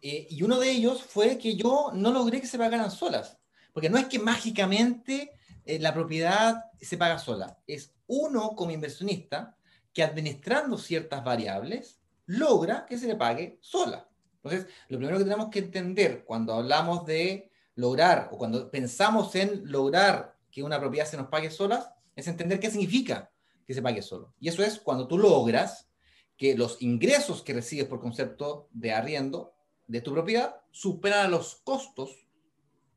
[0.00, 3.38] Eh, y uno de ellos fue que yo no logré que se pagaran solas.
[3.72, 5.32] Porque no es que mágicamente
[5.64, 9.56] eh, la propiedad se paga sola, es uno como inversionista
[9.92, 14.08] que administrando ciertas variables logra que se le pague sola.
[14.42, 19.62] Entonces, lo primero que tenemos que entender cuando hablamos de lograr o cuando pensamos en
[19.70, 23.31] lograr que una propiedad se nos pague sola es entender qué significa
[23.72, 24.34] que se pague solo.
[24.38, 25.88] Y eso es cuando tú logras
[26.36, 29.54] que los ingresos que recibes por concepto de arriendo
[29.86, 32.26] de tu propiedad superan los costos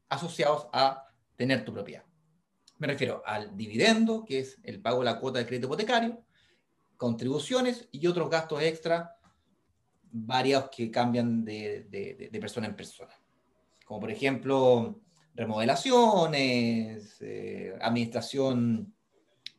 [0.09, 2.03] asociados a tener tu propiedad.
[2.77, 6.23] Me refiero al dividendo, que es el pago de la cuota de crédito hipotecario,
[6.97, 9.17] contribuciones y otros gastos extra
[10.11, 13.13] variados que cambian de, persona en persona.
[13.85, 15.01] Como por ejemplo,
[15.35, 18.94] remodelaciones, eh, administración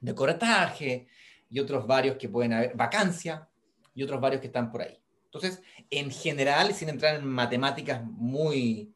[0.00, 1.08] de corretaje,
[1.50, 3.48] y otros varios que pueden haber vacancia
[3.94, 4.98] y otros varios que están por ahí.
[5.26, 8.92] Entonces, en general, sin entrar en matemáticas muy,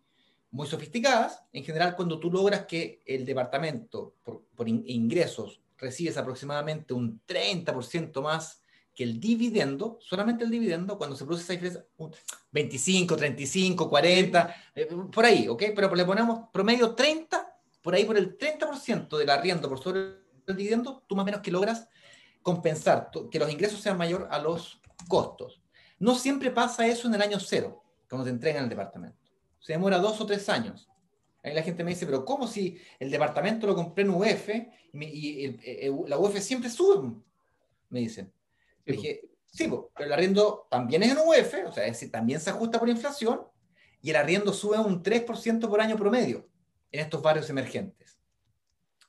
[0.50, 6.92] muy sofisticadas, en general cuando tú logras que el departamento por, por ingresos recibes aproximadamente
[6.92, 8.62] un 30% más
[8.94, 11.86] que el dividendo, solamente el dividendo, cuando se produce esa diferencia,
[12.50, 14.56] 25, 35, 40,
[15.12, 15.62] por ahí, ¿ok?
[15.74, 20.56] Pero le ponemos promedio 30, por ahí por el 30% del arriendo por sobre el
[20.56, 21.88] dividendo, tú más o menos que logras
[22.42, 25.60] compensar, que los ingresos sean mayor a los costos.
[25.98, 29.18] No siempre pasa eso en el año cero, cuando te entregan el departamento.
[29.58, 30.88] Se demora dos o tres años.
[31.42, 34.48] Ahí la gente me dice, pero ¿cómo si el departamento lo compré en UF
[34.92, 37.14] y, eh, eh, la UF siempre sube?
[37.88, 38.32] Me dicen.
[38.84, 42.50] dije, sí, pero el arriendo también es en UF, o sea, es decir, también se
[42.50, 43.42] ajusta por inflación
[44.02, 46.48] y el arriendo sube un 3% por año promedio
[46.92, 47.99] en estos barrios emergentes.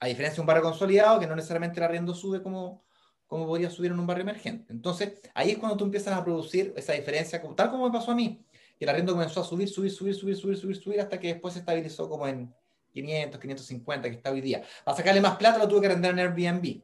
[0.01, 2.83] A diferencia de un barrio consolidado, que no necesariamente el arriendo sube como,
[3.27, 4.73] como podría subir en un barrio emergente.
[4.73, 8.15] Entonces, ahí es cuando tú empiezas a producir esa diferencia, tal como me pasó a
[8.15, 8.43] mí
[8.81, 11.53] y el arriendo comenzó a subir, subir, subir, subir, subir, subir, subir, hasta que después
[11.53, 12.51] se estabilizó como en
[12.93, 14.63] 500, 550, que está hoy día.
[14.83, 16.81] Para sacarle más plata lo tuve que arrendar en Airbnb.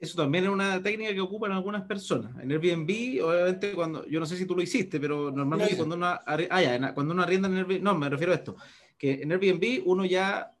[0.00, 2.32] Eso también es una técnica que ocupan algunas personas.
[2.42, 6.06] En Airbnb, obviamente, cuando, yo no sé si tú lo hiciste, pero normalmente cuando uno,
[6.06, 8.56] ah, ya, cuando uno arrienda en Airbnb, no, me refiero a esto,
[8.96, 10.56] que en Airbnb uno ya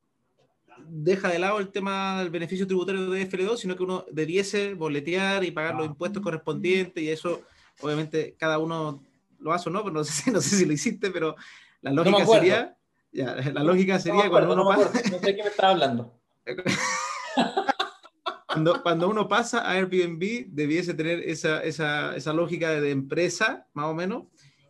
[0.88, 5.44] deja de lado el tema del beneficio tributario de FL2, sino que uno debiese boletear
[5.44, 7.42] y pagar los impuestos correspondientes y eso,
[7.80, 9.02] obviamente, cada uno
[9.38, 11.36] lo hace o no, pero no sé, no sé si lo hiciste, pero
[11.80, 12.76] la lógica sería,
[13.12, 14.90] ya, la lógica sería cuando uno pasa...
[15.10, 16.18] No sé de qué me estaba hablando.
[18.46, 23.86] cuando, cuando, uno pasa a Airbnb, debiese tener esa, esa, esa lógica de empresa, más
[23.86, 24.24] o menos,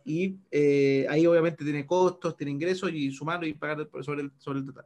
[0.05, 4.59] y eh, ahí obviamente tiene costos, tiene ingresos, y sumarlo y pagar sobre el, sobre
[4.59, 4.85] el total.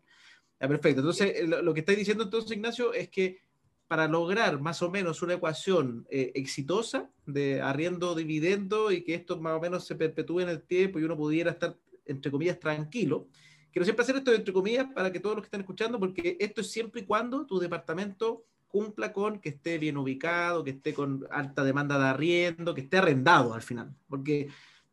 [0.59, 1.01] Ya, perfecto.
[1.01, 3.39] Entonces, lo, lo que estáis diciendo entonces, Ignacio, es que
[3.87, 9.39] para lograr más o menos una ecuación eh, exitosa de arriendo dividendo y que esto
[9.39, 13.27] más o menos se perpetúe en el tiempo y uno pudiera estar, entre comillas, tranquilo.
[13.71, 16.61] Quiero siempre hacer esto entre comillas para que todos los que están escuchando, porque esto
[16.61, 21.25] es siempre y cuando tu departamento cumpla con que esté bien ubicado, que esté con
[21.31, 23.95] alta demanda de arriendo, que esté arrendado al final.
[24.09, 24.49] Porque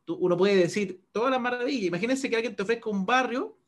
[0.07, 1.89] uno puede decir todas las maravillas.
[1.89, 3.59] Imagínense que alguien te ofrezca un barrio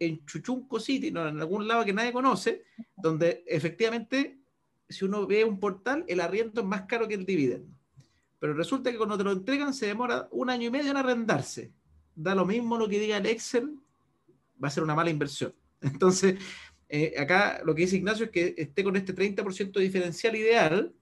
[0.00, 2.64] en Chuchunco City, no, en algún lado que nadie conoce,
[2.96, 4.40] donde efectivamente
[4.88, 7.72] si uno ve un portal, el arriendo es más caro que el dividendo.
[8.40, 11.70] Pero resulta que cuando te lo entregan se demora un año y medio en arrendarse.
[12.16, 13.78] Da lo mismo lo que diga el Excel,
[14.62, 15.54] va a ser una mala inversión.
[15.80, 16.36] Entonces,
[16.88, 20.92] eh, acá lo que dice Ignacio es que esté con este 30% diferencial ideal,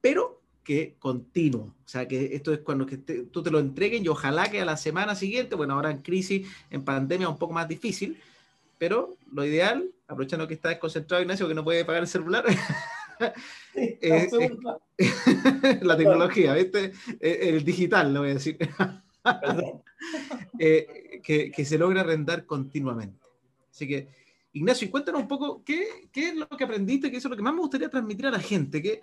[0.00, 1.62] pero que continuo.
[1.62, 4.66] O sea, que esto es cuando que tú te lo entreguen y ojalá que a
[4.66, 8.20] la semana siguiente, bueno, ahora en crisis, en pandemia, un poco más difícil,
[8.76, 12.44] pero lo ideal, aprovechando que está desconcentrado Ignacio, que no puede pagar el celular,
[15.80, 16.92] la tecnología, ¿viste?
[17.18, 18.58] El digital, lo voy a decir.
[20.60, 23.26] Eh, que, se logra arrendar continuamente.
[23.70, 24.08] Así que,
[24.52, 27.52] Ignacio, cuéntanos un poco qué, qué, es lo que aprendiste, qué es lo que más
[27.52, 29.02] me gustaría transmitir a la gente, que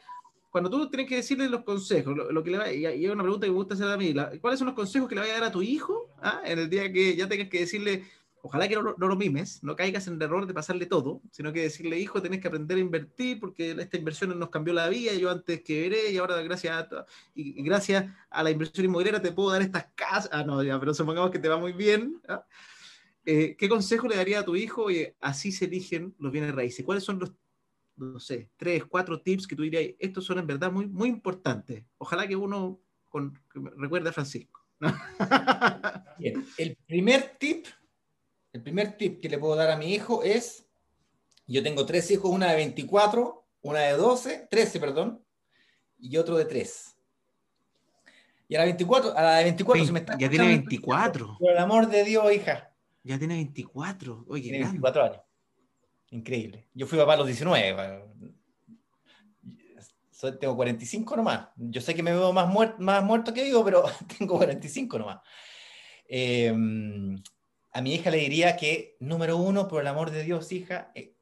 [0.56, 3.46] cuando tú tienes que decirle los consejos, lo, que le va, y hay una pregunta
[3.46, 5.50] que me gusta hacer a mí, ¿cuáles son los consejos que le vaya a dar
[5.50, 8.06] a tu hijo ah, en el día que ya tengas que decirle,
[8.42, 11.64] ojalá que no, lo mimes, no caigas en el error de pasarle todo, sino que
[11.64, 15.30] decirle, hijo, tenés que aprender a invertir porque esta inversión nos cambió la vida, yo
[15.30, 19.52] antes que veré y ahora gracias a, y gracias a la inversión inmobiliaria te puedo
[19.52, 22.22] dar estas casas, ah, no, ya, pero supongamos que te va muy bien.
[22.30, 22.46] ¿ah?
[23.26, 24.84] Eh, ¿Qué consejo le daría a tu hijo?
[24.84, 26.86] Oye, así se eligen los bienes raíces.
[26.86, 27.34] ¿Cuáles son los,
[27.98, 31.84] no sé, tres, cuatro tips que tú dirías, estos son en verdad muy, muy importantes?
[31.98, 32.80] Ojalá que uno
[33.10, 33.40] con,
[33.78, 34.62] recuerde a Francisco.
[36.20, 36.46] Bien.
[36.58, 37.68] El primer tip
[38.56, 40.66] el primer tip que le puedo dar a mi hijo es,
[41.46, 45.22] yo tengo tres hijos, una de 24, una de 12, 13, perdón,
[46.00, 46.96] y otro de 3.
[48.48, 50.18] Y a la 24, a la de 24 se me está...
[50.18, 51.36] Ya tiene 24.
[51.38, 52.72] Por el amor de Dios, hija.
[53.04, 54.24] Ya tiene 24.
[54.30, 55.22] Oye, tiene 24 años.
[56.16, 56.70] Increíble.
[56.74, 58.06] Yo fui papá a los 19.
[60.40, 61.50] tengo 45 nomás.
[61.58, 62.48] Yo sé que me veo más,
[62.80, 63.84] más muerto que vivo, pero
[64.18, 65.20] tengo 45 nomás.
[66.08, 66.56] Eh,
[67.72, 71.16] a mi hija le diría que, número uno, por el amor de Dios, hija, eh,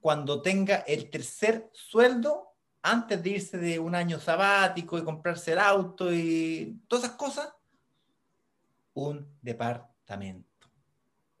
[0.00, 5.60] cuando tenga el tercer sueldo, antes de irse de un año sabático y comprarse el
[5.60, 7.54] auto y todas esas cosas,
[8.94, 10.53] un departamento.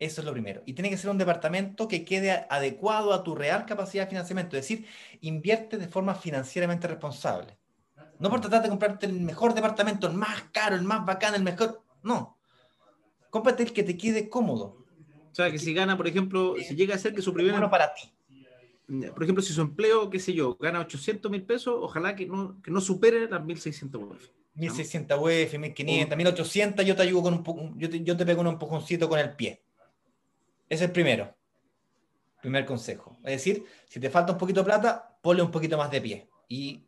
[0.04, 0.62] Eso es lo primero.
[0.66, 4.56] Y tiene que ser un departamento que quede adecuado a tu real capacidad de financiamiento,
[4.56, 4.86] es decir,
[5.20, 7.58] invierte de forma financieramente responsable.
[8.18, 11.42] No por tratar de comprarte el mejor departamento, el más caro, el más bacán, el
[11.42, 11.82] mejor.
[12.02, 12.34] No
[13.34, 14.86] cómprate el que te quede cómodo.
[15.32, 17.50] O sea, que si gana, por ejemplo, si llega a ser que su primer...
[17.50, 18.02] Bueno para ti.
[19.12, 22.62] por ejemplo, si su empleo, qué sé yo, gana 800 mil pesos, ojalá que no,
[22.62, 24.28] que no supere las 1600 UF.
[24.54, 28.46] 1600 UF, 1500, 1800, yo te ayudo con un yo te, yo te pego un
[28.46, 29.64] empujoncito con el pie.
[30.74, 31.32] Es el primero.
[32.42, 33.16] Primer consejo.
[33.22, 36.28] Es decir, si te falta un poquito de plata, ponle un poquito más de pie.
[36.48, 36.84] Y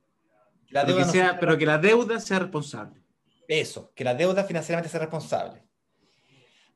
[0.70, 3.01] la pero, deuda que sea, pero que la deuda sea responsable.
[3.46, 5.62] Eso, que la deuda financieramente sea responsable.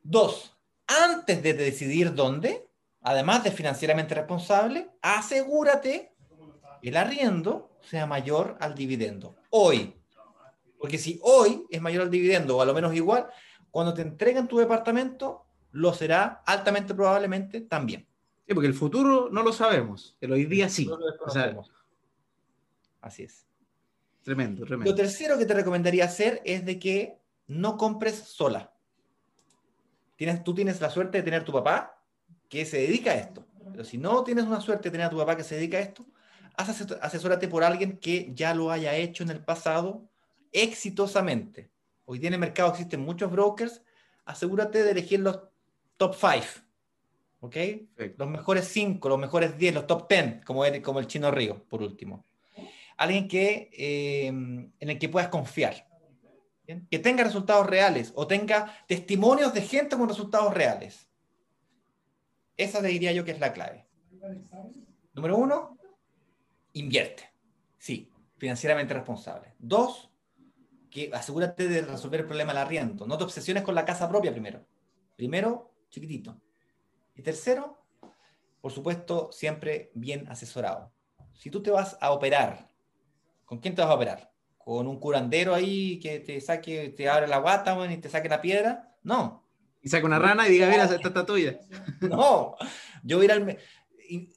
[0.04, 2.68] Dos, antes de decidir dónde,
[3.02, 6.14] además de financieramente responsable, asegúrate
[6.80, 9.34] que el arriendo sea mayor al dividendo.
[9.50, 9.96] Hoy.
[10.78, 13.26] Porque si hoy es mayor al dividendo o a lo menos igual,
[13.72, 18.06] cuando te entreguen tu departamento, lo será altamente probablemente también.
[18.46, 20.90] Sí, porque el futuro no lo sabemos, pero hoy día sí.
[23.00, 23.46] Así es.
[24.22, 24.90] Tremendo, tremendo.
[24.90, 28.72] Lo tercero que te recomendaría hacer es de que no compres sola.
[30.16, 32.02] Tienes, tú tienes la suerte de tener tu papá
[32.48, 33.46] que se dedica a esto.
[33.72, 35.80] Pero si no tienes una suerte de tener a tu papá que se dedica a
[35.80, 36.04] esto,
[36.56, 40.08] asesórate por alguien que ya lo haya hecho en el pasado
[40.52, 41.70] exitosamente.
[42.04, 43.82] Hoy día en el mercado existen muchos brokers.
[44.24, 45.40] Asegúrate de elegir los
[46.00, 46.46] top 5.
[47.40, 47.56] ¿Ok?
[48.16, 51.62] Los mejores 5, los mejores 10, los top 10, como el, como el chino Río,
[51.68, 52.24] por último.
[52.96, 55.86] Alguien que, eh, en el que puedas confiar.
[56.90, 61.08] Que tenga resultados reales o tenga testimonios de gente con resultados reales.
[62.56, 63.86] Esa diría yo que es la clave.
[65.12, 65.76] Número uno,
[66.72, 67.24] invierte.
[67.76, 69.54] Sí, financieramente responsable.
[69.58, 70.10] Dos,
[70.90, 73.06] que asegúrate de resolver el problema del arriendo.
[73.06, 74.64] No te obsesiones con la casa propia primero.
[75.16, 76.40] Primero, chiquitito.
[77.14, 77.82] Y tercero,
[78.60, 80.92] por supuesto, siempre bien asesorado.
[81.34, 82.68] Si tú te vas a operar,
[83.44, 84.32] ¿con quién te vas a operar?
[84.58, 88.40] ¿Con un curandero ahí que te saque, te abre la guata y te saque la
[88.40, 88.94] piedra?
[89.02, 89.46] No.
[89.82, 91.58] Y saca una rana y diga, mira, esta está tuya.
[92.00, 92.56] No,
[93.02, 93.58] yo voy a ir al...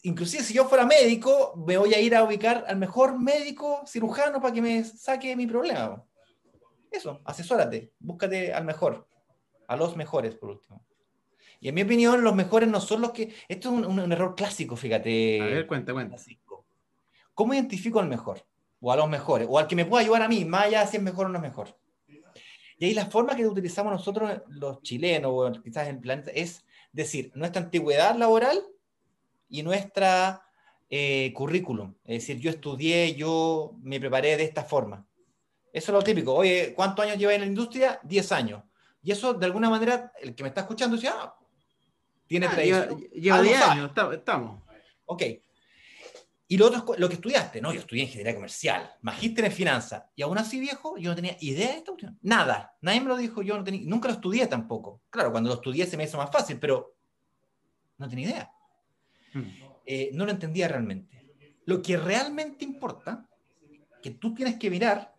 [0.04, 4.39] Inclusive si yo fuera médico, me voy a ir a ubicar al mejor médico cirujano
[4.39, 6.06] para que me saque mi problema.
[6.92, 9.08] Eso, asesórate, búscate al mejor,
[9.68, 10.86] a los mejores por último.
[11.63, 13.34] Y en mi opinión, los mejores no son los que...
[13.47, 15.39] Esto es un, error clásico, fíjate.
[15.39, 16.17] A ver, cuenta, cuenta.
[17.34, 18.45] ¿Cómo identifico al mejor?
[18.82, 20.88] O a los mejores, o al que me pueda ayudar a mí, más allá de
[20.88, 21.80] si es mejor o no es mejor.
[22.78, 26.65] Y ahí la forma que utilizamos nosotros, los chilenos, o quizás en el planeta, es
[26.91, 28.62] decir, nuestra antigüedad laboral
[29.47, 30.41] y nuestra
[30.89, 31.95] eh, currículum.
[32.04, 35.08] Es decir, yo estudié, yo me preparé de esta forma.
[35.71, 36.34] Eso es lo típico.
[36.34, 38.02] Oye, ¿cuántos años lleva en la industria?
[38.04, 38.63] 10 años.
[39.02, 41.34] Y eso, de alguna manera, el que me está escuchando dice, ah,
[42.28, 42.56] tiene ah,
[43.14, 44.62] Lleva 10 años, estamos.
[45.06, 45.24] Ok.
[46.48, 47.62] Y lo otro es lo que estudiaste.
[47.62, 50.04] No, yo estudié ingeniería comercial, magíster en finanzas.
[50.16, 52.20] Y aún así, viejo, yo no tenía idea de esta cuestión.
[52.22, 52.76] Nada.
[52.82, 55.02] Nadie me lo dijo, yo no tenía, nunca lo estudié tampoco.
[55.10, 56.96] Claro, cuando lo estudié se me hizo más fácil, pero
[57.98, 58.52] no tenía idea.
[59.34, 59.44] Hmm.
[59.86, 61.26] Eh, no lo entendía realmente.
[61.66, 63.28] Lo que realmente importa,
[64.02, 65.16] que tú tienes que mirar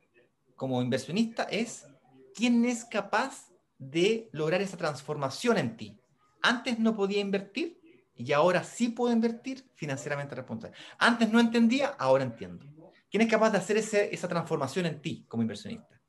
[0.56, 1.86] como inversionista, es
[2.34, 5.98] quién es capaz de lograr esa transformación en ti.
[6.44, 7.80] Antes no podía invertir,
[8.14, 10.76] y ahora sí puedo invertir financieramente responsable.
[10.98, 12.66] Antes no entendía, ahora entiendo.
[13.10, 16.00] ¿Quién es capaz de hacer esa transformación en ti como inversionista?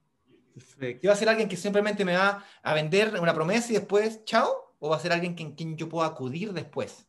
[1.08, 4.76] ¿Va a ser alguien que simplemente me va a vender una promesa y después, chao?
[4.80, 7.08] ¿O va a ser alguien en quien yo pueda acudir después?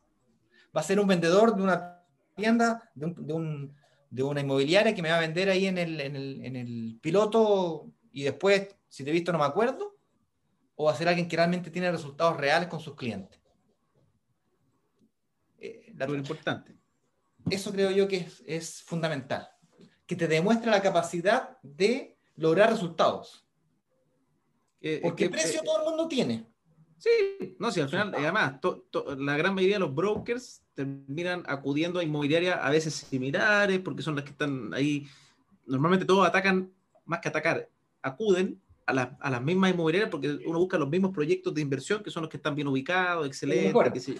[0.75, 2.01] ¿Va a ser un vendedor de una
[2.33, 7.91] tienda, de, una inmobiliaria que me va a vender ahí en el, en el piloto
[8.13, 9.96] y después, si te he visto, no me acuerdo?
[10.79, 13.39] ¿O va a ser alguien que realmente tiene resultados reales con sus clientes?
[15.59, 16.77] lo importante.
[17.49, 19.49] Eso creo yo que es, fundamental.
[20.05, 23.43] Que te demuestre la capacidad de lograr resultados.
[25.01, 26.47] Porque el precio todo el mundo tiene.
[26.99, 28.59] Sí, no, si al final, además,
[29.17, 34.15] la gran mayoría de los brokers terminan acudiendo a inmobiliarias a veces similares, porque son
[34.15, 35.07] las que están ahí.
[35.65, 36.71] Normalmente todos atacan,
[37.05, 37.67] más que atacar,
[38.03, 42.09] acuden a, a las mismas inmobiliarias porque uno busca los mismos proyectos de inversión que
[42.09, 44.15] son los que están bien ubicados, excelentes.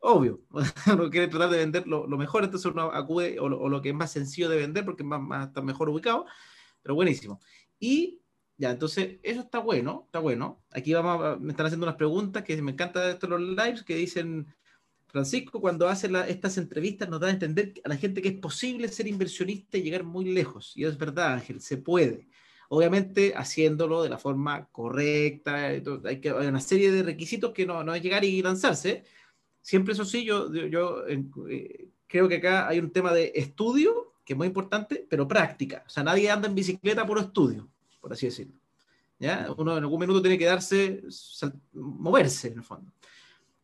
[0.00, 0.42] obvio,
[0.92, 4.12] uno quiere tratar de vender lo, mejor, entonces uno acude o lo, que es más
[4.12, 6.26] sencillo de vender porque es más, está mejor ubicado,
[6.82, 7.40] pero buenísimo.
[7.78, 8.20] Y
[8.56, 10.62] ya, entonces eso está bueno, está bueno.
[10.70, 13.96] Aquí vamos me están haciendo unas preguntas que me encanta de estos los lives que
[13.96, 14.46] dicen,
[15.06, 18.88] Francisco, cuando hace estas entrevistas nos da a entender a la gente que es posible
[18.88, 20.72] ser inversionista y llegar muy lejos.
[20.74, 22.28] Y es verdad, Ángel, se puede.
[22.68, 27.94] Obviamente haciéndolo de la forma correcta, hay, que, una serie de requisitos que no, no
[27.94, 29.04] es llegar y lanzarse,
[29.64, 34.34] Siempre eso sí, yo, yo, eh, creo que acá hay un tema de estudio, que
[34.34, 35.82] es muy importante, pero práctica.
[35.86, 37.66] O sea, nadie anda en bicicleta por estudio,
[37.98, 38.52] por así decirlo.
[39.18, 39.48] ¿Ya?
[39.56, 41.02] Uno en algún minuto tiene que darse,
[41.72, 42.92] moverse en el fondo.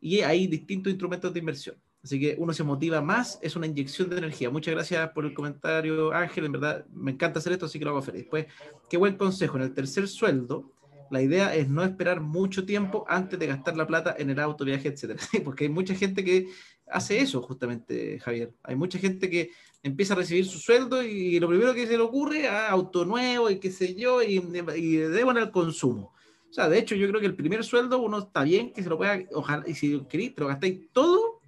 [0.00, 1.76] Y hay distintos instrumentos de inversión.
[2.02, 4.48] Así que uno se motiva más, es una inyección de energía.
[4.48, 6.46] Muchas gracias por el comentario, Ángel.
[6.46, 8.26] En verdad, me encanta hacer esto, así que lo hago feliz.
[8.30, 8.46] Pues,
[8.88, 9.56] qué buen consejo.
[9.56, 10.72] En el tercer sueldo,
[11.10, 14.64] la idea es no esperar mucho tiempo antes de gastar la plata en el auto,
[14.64, 15.20] viaje, etcétera.
[15.44, 16.48] Porque hay mucha gente que
[16.86, 18.54] hace eso, justamente, Javier.
[18.62, 19.50] Hay mucha gente que
[19.82, 23.50] empieza a recibir su sueldo y lo primero que se le ocurre, ah, auto nuevo
[23.50, 24.42] y qué sé yo, y,
[24.76, 26.14] y debo en el consumo.
[26.48, 28.88] O sea, de hecho, yo creo que el primer sueldo uno está bien que se
[28.88, 31.39] lo pueda, ojalá, y si queréis, te lo gastáis todo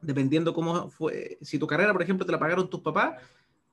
[0.00, 3.20] dependiendo cómo fue, si tu carrera, por ejemplo, te la pagaron tus papás,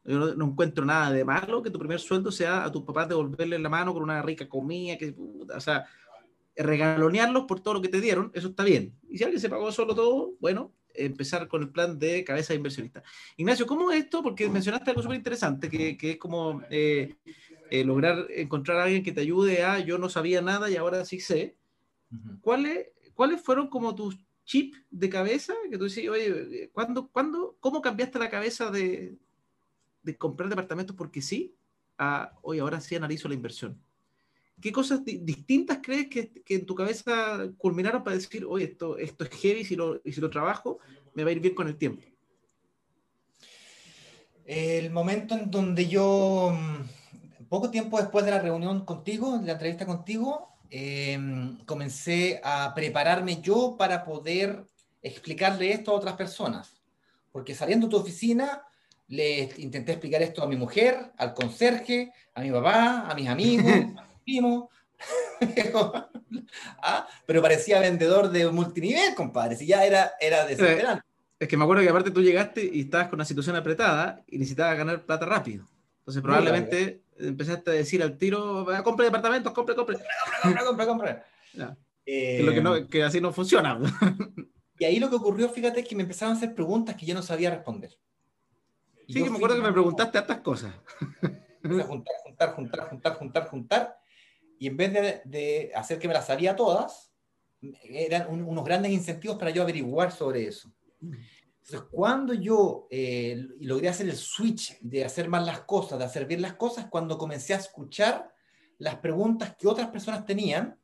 [0.03, 3.57] yo no, encuentro nada de malo que tu primer sueldo sea a tus papás devolverle
[3.57, 5.86] la mano con una rica comida, que, o sea,
[6.55, 8.93] regalonearlos por todo lo que te dieron, eso está bien.
[9.09, 12.57] Y si alguien se pagó solo todo, bueno, empezar con el plan de cabeza de
[12.57, 13.03] inversionista.
[13.36, 14.21] Ignacio, ¿cómo es esto?
[14.23, 17.15] Porque mencionaste algo súper interesante, que, que, es como eh,
[17.69, 21.03] eh, lograr encontrar a alguien que te ayude a yo no sabía nada y ahora
[21.03, 21.55] sí sé.
[22.41, 27.81] ¿Cuáles, ¿Cuáles fueron como tus chip de cabeza que tú dices, oye, ¿cuándo, cuándo, ¿cómo
[27.81, 29.17] cambiaste la cabeza de,
[30.03, 31.55] de comprar departamentos porque sí
[31.97, 33.81] a, oye, ahora sí analizo la inversión?
[34.61, 39.25] ¿Qué cosas distintas crees que, que, en tu cabeza culminaron para decir, oye, esto, esto
[39.25, 40.79] es heavy, si lo, y si lo trabajo,
[41.13, 42.01] me va a ir bien con el tiempo?
[44.45, 49.53] El momento en donde yo, mm, poco tiempo después de la reunión contigo, de la
[49.53, 54.66] entrevista contigo, Em, comencé a prepararme yo para poder
[55.01, 56.82] explicarle esto a otras personas.
[57.32, 58.63] Porque saliendo de tu oficina,
[59.07, 63.72] le intenté explicar esto a mi mujer, al conserje, a mi papá, a mis amigos,
[63.72, 64.70] a mi primo.
[66.82, 69.55] ah, pero parecía vendedor de multinivel, compadre.
[69.55, 71.03] Si ya era, era desesperante.
[71.38, 74.38] Es que me acuerdo que aparte tú llegaste y estabas con una situación apretada y
[74.38, 75.66] necesitabas ganar plata rápido.
[75.99, 79.97] Entonces probablemente empezaste a decir al tiro, compre departamentos, compre, compre.
[80.41, 81.24] Compre, compre, compre,
[82.05, 83.80] eh, lo que, no, que, así no funciona.
[84.80, 87.16] y ahí lo que ocurrió, fíjate, es que me empezaron a hacer preguntas que yo
[87.16, 87.91] no sabía responder.
[89.07, 90.74] sí, que me acuerdo que me preguntaste estas cosas.
[91.61, 93.97] juntar, juntar, juntar, juntar, juntar, juntar.
[94.59, 97.11] Y en vez de, de hacer que me las sabía todas,
[97.84, 100.72] eran unos grandes incentivos para yo averiguar sobre eso.
[101.66, 106.28] Entonces, cuando yo eh, logré hacer el switch de hacer más las cosas, de hacer
[106.28, 108.32] bien las cosas, cuando comencé a escuchar
[108.78, 110.78] las preguntas que otras personas tenían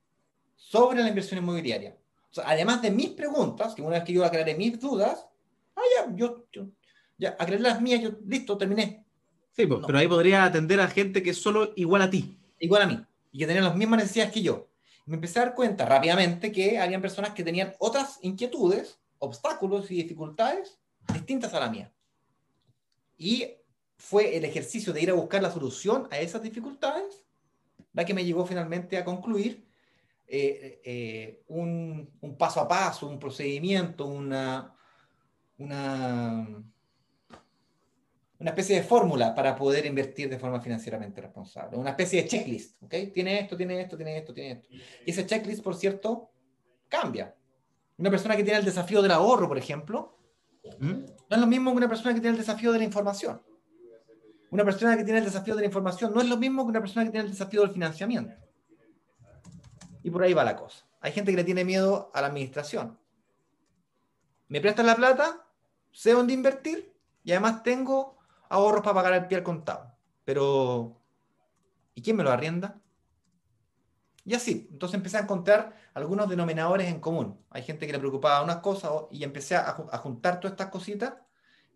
[0.55, 1.95] sobre la inversión inmobiliaria.
[2.31, 5.27] O sea, además de mis preguntas, que una vez que yo aclaré mis dudas,
[5.75, 6.47] ah, ya, yo,
[7.15, 9.05] ya aclaré las mías, yo, listo, terminé.
[9.51, 12.39] Sí, pues, pero ahí podría atender a gente que es solo igual a ti.
[12.57, 14.67] Igual a mí, y que tenía las mismas necesidades que yo.
[15.05, 19.95] me empecé a dar cuenta rápidamente que habían personas que tenían otras inquietudes obstáculos y
[19.95, 20.79] dificultades
[21.13, 21.93] distintas a la mía.
[23.17, 23.47] Y
[23.95, 27.23] fue el ejercicio de ir a buscar la solución a esas dificultades
[27.93, 29.67] la que me llevó finalmente a concluir
[30.27, 34.73] eh, eh, un, un, paso a paso, un procedimiento, una,
[35.57, 36.63] una,
[38.39, 42.81] una especie de fórmula para poder invertir de forma financieramente responsable, una especie de checklist,
[42.81, 42.95] ¿ok?
[43.13, 44.67] Tiene esto, tiene esto, tiene esto, tiene esto.
[45.05, 46.31] Y ese checklist, por cierto,
[46.87, 47.35] cambia
[48.01, 50.17] una persona que tiene el desafío del ahorro, por ejemplo,
[50.79, 53.39] no es lo mismo que una persona que tiene el desafío de la información.
[54.49, 56.79] Una persona que tiene el desafío de la información no es lo mismo que una
[56.79, 58.33] persona que tiene el desafío del financiamiento.
[60.01, 60.83] Y por ahí va la cosa.
[60.99, 62.97] Hay gente que le tiene miedo a la administración.
[64.47, 65.45] Me prestan la plata,
[65.91, 66.91] sé dónde invertir
[67.23, 68.17] y además tengo
[68.49, 69.95] ahorros para pagar el pie al contado.
[70.25, 70.99] Pero,
[71.93, 72.80] ¿y quién me lo arrienda?
[74.23, 77.39] Y así, entonces empecé a encontrar algunos denominadores en común.
[77.49, 81.13] Hay gente que le preocupaba unas cosas y empecé a, juntar todas estas cositas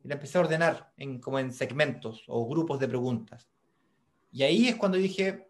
[0.03, 3.49] y la empecé a ordenar en, como en segmentos o grupos de preguntas.
[4.31, 5.47] Y ahí es cuando dije,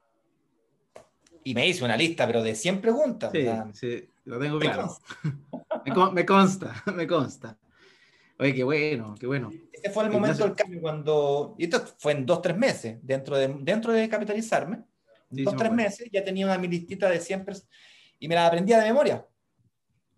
[1.43, 3.31] y me hice una lista, pero de 100 preguntas.
[3.33, 4.95] Sí, sí, lo tengo claro.
[6.13, 7.57] me, consta, me consta.
[8.39, 9.51] Oye, qué bueno, qué bueno.
[9.71, 13.37] Ese fue el momento del cambio cuando, y esto fue en dos, tres meses, dentro
[13.37, 14.83] de, dentro de capitalizarme
[15.43, 17.55] dos, tres meses, ya tenía una mi listita de siempre
[18.19, 19.25] y me la aprendía de memoria.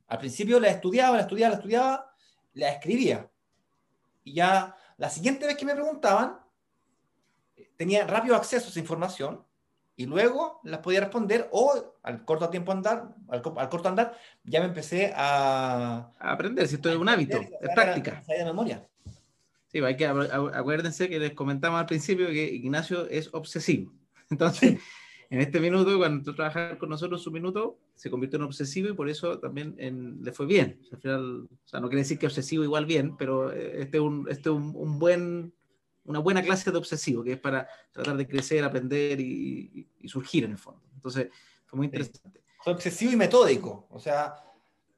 [0.07, 2.15] Al principio la estudiaba, la estudiaba, la estudiaba,
[2.53, 3.29] la escribía.
[4.23, 6.39] Y ya la siguiente vez que me preguntaban,
[7.75, 9.43] tenía rápido acceso a esa información
[9.95, 14.67] y luego las podía responder o al corto tiempo andar, al, corto andar, ya me
[14.67, 18.21] empecé a, aprender, si esto es un hábito, es práctica.
[18.27, 18.87] de memoria.
[19.67, 23.91] Sí, hay que acuérdense que les comentamos al principio que Ignacio es obsesivo.
[24.29, 24.79] Entonces,
[25.29, 28.93] en este minuto, cuando tú trabajas con nosotros, su minuto se convirtió en obsesivo y
[28.93, 29.75] por eso también
[30.21, 30.79] le fue bien.
[30.91, 34.03] al final, o sea, no quiere decir que obsesivo igual bien, pero eh, este es
[34.03, 35.53] un, este un, buen,
[36.05, 40.51] una buena clase de obsesivo, que es para tratar de crecer, aprender y, surgir en
[40.51, 40.81] el fondo.
[40.95, 41.27] Entonces,
[41.65, 42.41] fue muy interesante.
[42.63, 43.87] Fue obsesivo y metódico.
[43.89, 44.33] O sea,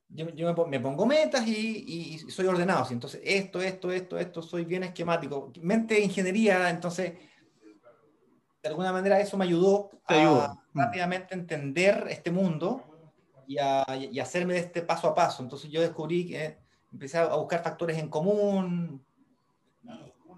[0.10, 0.26] yo,
[0.68, 2.88] me, pongo metas y, soy ordenado.
[2.92, 5.52] Entonces, esto, esto, esto, esto, soy bien esquemático.
[5.62, 7.14] Mente de ingeniería, entonces,
[8.62, 10.80] de alguna manera eso me ayudó a mm.
[10.80, 12.84] rápidamente entender este mundo
[13.48, 13.84] y, a,
[14.22, 15.42] hacerme de este paso a paso.
[15.42, 16.58] Entonces, yo descubrí que
[16.92, 19.04] empecé a buscar factores en común.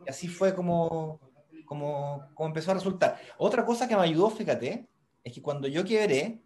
[0.06, 1.20] Y así fue como,
[1.66, 3.20] como, como empezó a resultar.
[3.38, 4.88] Otra cosa que me ayudó, fíjate,
[5.24, 6.42] es que cuando yo quebré,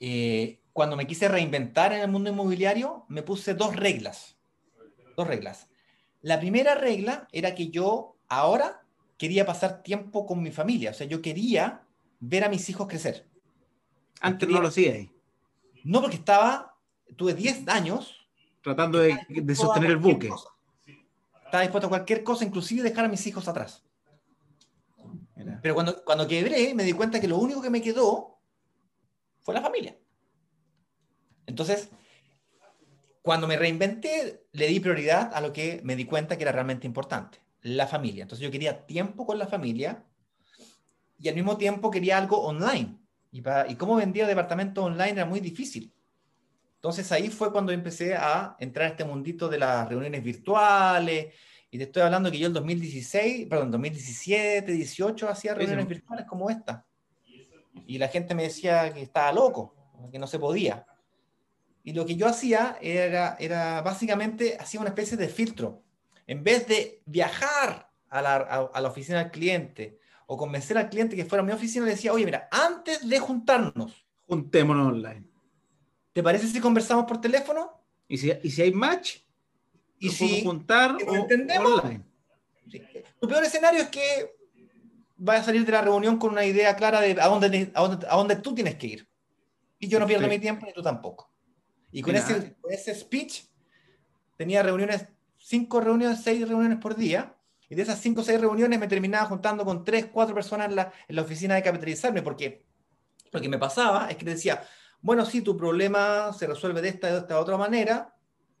[0.00, 4.36] eh, cuando me quise reinventar en el mundo inmobiliario, me puse dos reglas.
[5.16, 5.68] Dos reglas.
[6.20, 8.85] La primera regla era que yo ahora
[9.16, 10.90] quería pasar tiempo con mi familia.
[10.90, 11.82] O sea, yo quería
[12.20, 13.26] ver a mis hijos crecer.
[14.20, 14.94] Antes no lo hacía
[15.84, 16.76] No, porque estaba,
[17.16, 18.28] tuve 10 años.
[18.62, 19.16] Tratando de,
[19.54, 20.30] sostener el buque.
[21.44, 23.84] Estaba dispuesto a cualquier cosa, inclusive dejar a mis hijos atrás.
[25.62, 28.38] Pero cuando, cuando quebré, me di cuenta que lo único que me quedó
[29.42, 29.96] fue la familia.
[31.46, 31.90] Entonces,
[33.22, 36.86] cuando me reinventé, le di prioridad a lo que me di cuenta que era realmente
[36.86, 38.22] importante, la familia.
[38.22, 40.04] Entonces yo quería tiempo con la familia
[41.18, 42.96] y al mismo tiempo quería algo online.
[43.32, 45.92] Y, para, y cómo vendía departamentos online era muy difícil.
[46.76, 51.34] Entonces ahí fue cuando empecé a entrar a este mundito de las reuniones virtuales.
[51.70, 56.48] Y te estoy hablando que yo en 2016, perdón, 2017, 18 hacía reuniones virtuales como
[56.48, 56.86] esta.
[57.86, 59.74] Y la gente me decía que estaba loco,
[60.12, 60.86] que no se podía.
[61.82, 65.82] Y lo que yo hacía era, era básicamente, hacía una especie de filtro.
[66.26, 71.16] En vez de viajar a la, a, la oficina del cliente o convencer al cliente
[71.16, 75.24] que fuera a mi oficina, le decía, oye, mira, antes de juntarnos, juntémonos online.
[76.12, 77.82] ¿Te parece si conversamos por teléfono?
[78.08, 79.18] ¿Y si, y si hay match?
[79.98, 81.80] ¿Y si juntar o, entendemos?
[81.80, 82.04] online?
[83.20, 84.36] Tu peor escenario es que
[85.16, 88.06] vayas a salir de la reunión con una idea clara de a dónde, a dónde,
[88.08, 89.08] a dónde tú tienes que ir.
[89.78, 91.30] Y yo no pierdo mi tiempo ni tú tampoco.
[91.92, 93.44] Y con ese, ese, speech
[94.36, 95.06] tenía reuniones,
[95.46, 97.34] cinco reuniones, seis reuniones por día.
[97.68, 100.76] Y de esas cinco o seis reuniones me terminaba juntando con tres, cuatro personas en
[100.76, 102.64] la, en la oficina de capitalizarme, porque
[103.32, 104.64] lo que me pasaba es que decía,
[105.00, 108.14] bueno, sí, tu problema se resuelve de esta, de esta otra manera,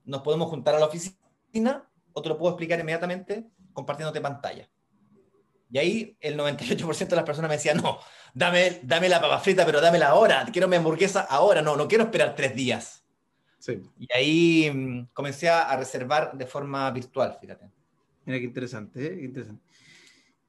[0.04, 4.68] nos podemos juntar a la oficina, o te lo puedo explicar inmediatamente compartiéndote pantalla.
[5.70, 7.98] Y ahí el 98% de las personas me decían, no,
[8.34, 12.04] dame, dame la papa frita, pero dámela ahora, quiero mi hamburguesa ahora, no, no quiero
[12.04, 13.05] esperar tres días.
[13.98, 17.70] Y ahí mm, comencé a reservar de forma virtual, fíjate.
[18.26, 19.24] Mira qué interesante, ¿eh?
[19.24, 19.62] interesante.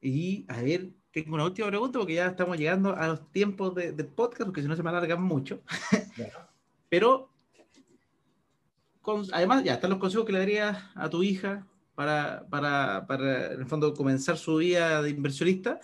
[0.00, 3.92] Y a ver, tengo una última pregunta porque ya estamos llegando a los tiempos de,
[4.04, 5.62] podcast, porque si no se me alargan mucho.
[6.88, 7.30] Pero,
[9.32, 13.60] además, ya están los consejos que le darías a tu hija para, para, para, en
[13.60, 15.80] el fondo, comenzar su vida de inversionista.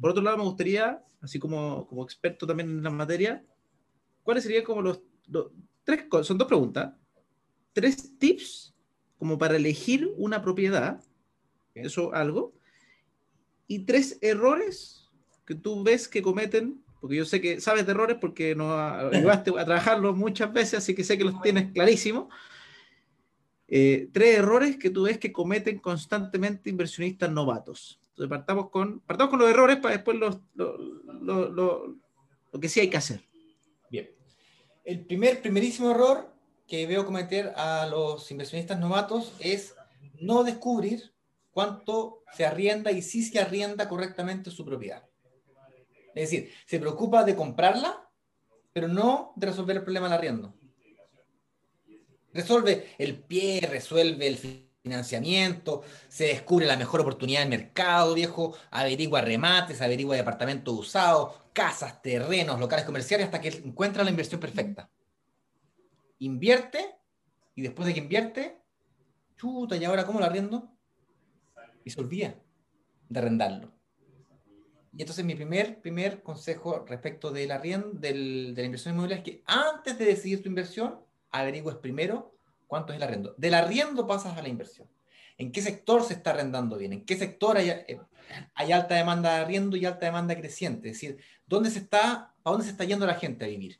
[0.00, 3.44] Por otro lado, me gustaría, así como, como experto también en la materia,
[4.22, 5.00] ¿cuáles serían como los
[5.84, 6.94] tres son dos preguntas,
[7.72, 8.74] tres tips
[9.18, 11.02] como para elegir una propiedad,
[11.74, 12.52] eso algo,
[13.66, 15.08] y tres errores
[15.46, 19.50] que tú ves que cometen, porque yo sé que sabes de errores porque no ayudaste
[19.58, 22.28] a trabajarlos muchas veces, así que sé que los tienes clarísimo.
[23.68, 27.98] Eh, tres errores que tú ves que cometen constantemente inversionistas novatos.
[28.10, 31.96] Entonces partamos con, partamos con los errores para después los, lo
[32.60, 33.31] que sí hay que hacer.
[34.84, 36.34] El primer, primerísimo error
[36.66, 39.74] que veo cometer a los inversionistas novatos es
[40.20, 41.12] no descubrir
[41.50, 45.04] cuánto se arrienda y si se arrienda correctamente su propiedad.
[46.14, 48.08] Es decir, se preocupa de comprarla,
[48.72, 50.54] pero no de resolver el problema del arriendo.
[52.32, 54.38] Resuelve el pie, resuelve el
[54.82, 62.02] financiamiento, se descubre la mejor oportunidad del mercado, viejo, averigua remates, averigua departamentos usados, casas,
[62.02, 64.90] terrenos, locales comerciales, hasta que encuentra la inversión perfecta.
[66.18, 66.96] Invierte,
[67.54, 68.58] y después de que invierte,
[69.36, 70.76] chuta, ¿y ahora cómo lo arriendo?
[71.84, 72.34] Y se olvida
[73.08, 73.72] de arrendarlo.
[74.94, 79.30] Y entonces mi primer, primer consejo respecto del arriendo, del, de la inversión inmobiliaria es
[79.30, 82.36] que antes de decidir tu inversión, averigües primero
[82.72, 83.34] cuánto es el arriendo.
[83.36, 84.88] Del arriendo pasas a la inversión.
[85.36, 86.94] ¿En qué sector se está arrendando bien?
[86.94, 88.00] ¿En qué sector hay, eh,
[88.54, 90.88] hay alta demanda de arriendo y alta demanda creciente?
[90.88, 93.78] Es decir, ¿dónde se está, ¿a dónde se está yendo la gente a vivir?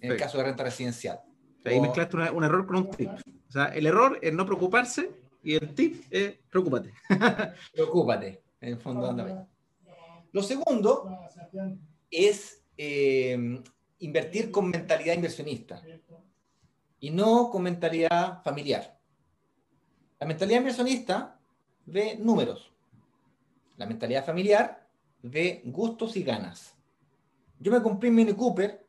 [0.00, 1.20] En el caso de renta residencial.
[1.64, 3.10] Ahí mezclaste un error con un tip.
[3.48, 5.10] O sea, el error es no preocuparse
[5.42, 6.94] y el tip es preocúpate.
[7.74, 9.48] preocúpate, en el fondo anda
[10.30, 11.10] Lo segundo
[12.08, 13.60] es eh,
[13.98, 15.82] invertir con mentalidad inversionista
[17.00, 18.98] y no con mentalidad familiar.
[20.18, 21.40] La mentalidad inversionista
[21.86, 22.70] ve números.
[23.76, 24.86] La mentalidad familiar
[25.22, 26.74] ve gustos y ganas.
[27.58, 28.86] Yo me compré un Mini Cooper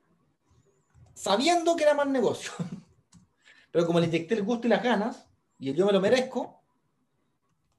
[1.14, 2.51] sabiendo que era mal negocio.
[3.72, 6.62] Pero como le inyecté el gusto y las ganas, y yo me lo merezco,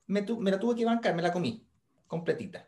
[0.06, 1.66] me, me la tuve que bancar, me la comí,
[2.06, 2.66] completita.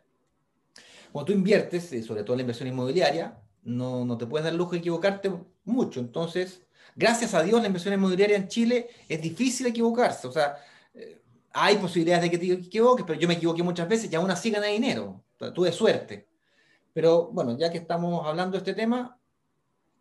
[1.11, 4.53] Cuando tú inviertes, eh, sobre todo en la inversión inmobiliaria, no, no te puedes dar
[4.53, 5.31] lujo de equivocarte
[5.63, 5.99] mucho.
[5.99, 6.64] Entonces,
[6.95, 10.27] gracias a Dios, la inversión inmobiliaria en Chile es difícil equivocarse.
[10.27, 10.57] O sea,
[10.93, 11.21] eh,
[11.53, 14.51] hay posibilidades de que te equivoques, pero yo me equivoqué muchas veces y aún así
[14.51, 15.23] gané dinero.
[15.53, 16.27] tuve suerte.
[16.93, 19.19] Pero bueno, ya que estamos hablando de este tema,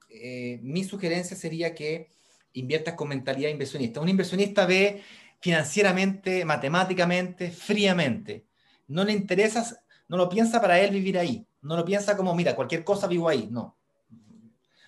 [0.08, 2.08] eh, mi sugerencia sería que
[2.52, 4.00] inviertas con mentalidad inversionista.
[4.00, 5.02] Un inversionista ve
[5.40, 8.46] financieramente, matemáticamente, fríamente.
[8.86, 11.46] No le interesa, no lo piensa para él vivir ahí.
[11.62, 13.48] No lo piensa como, mira, cualquier cosa vivo ahí.
[13.50, 13.76] No.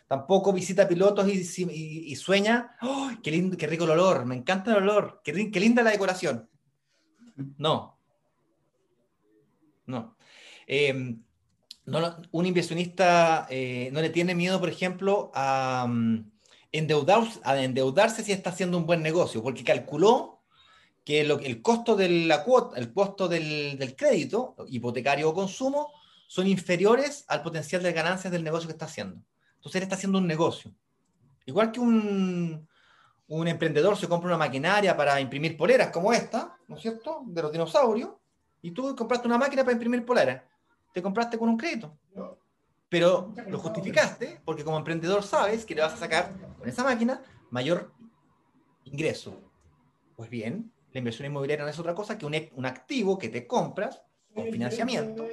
[0.08, 4.24] Tampoco visita pilotos y, sueña, ¡Oh, qué, lindo, qué rico el olor!
[4.24, 6.48] Me encanta el olor, qué, linda la decoración.
[7.58, 7.98] No.
[9.86, 10.16] No.
[10.66, 11.16] Eh,
[12.30, 16.30] un inversionista eh, no le tiene miedo, por ejemplo, a, mm,
[16.72, 20.36] endeudarse, a endeudarse si está haciendo un buen negocio, porque calculó
[21.06, 25.92] que el costo, de la cuota, el costo del, crédito, hipotecario o consumo,
[26.26, 29.22] son inferiores al potencial de ganancias del negocio que está haciendo.
[29.66, 30.70] Entonces él está haciendo un negocio.
[31.44, 32.68] Igual que un,
[33.26, 37.24] un emprendedor se compra una maquinaria para imprimir poleras como esta, ¿no es cierto?
[37.26, 38.10] De los dinosaurios,
[38.62, 40.40] y tú compraste una máquina para imprimir poleras
[40.92, 41.98] te compraste con un crédito.
[42.88, 47.20] Pero lo justificaste porque como emprendedor sabes que le vas a sacar con esa máquina
[47.50, 47.92] mayor
[48.84, 49.42] ingreso.
[50.14, 53.48] Pues bien, la inversión inmobiliaria no es otra cosa que un, un activo que te
[53.48, 54.00] compras
[54.32, 55.26] con financiamiento,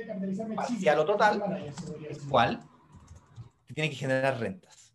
[0.55, 1.43] parcial o total,
[2.09, 2.59] el cual
[3.73, 4.93] tiene que generar rentas.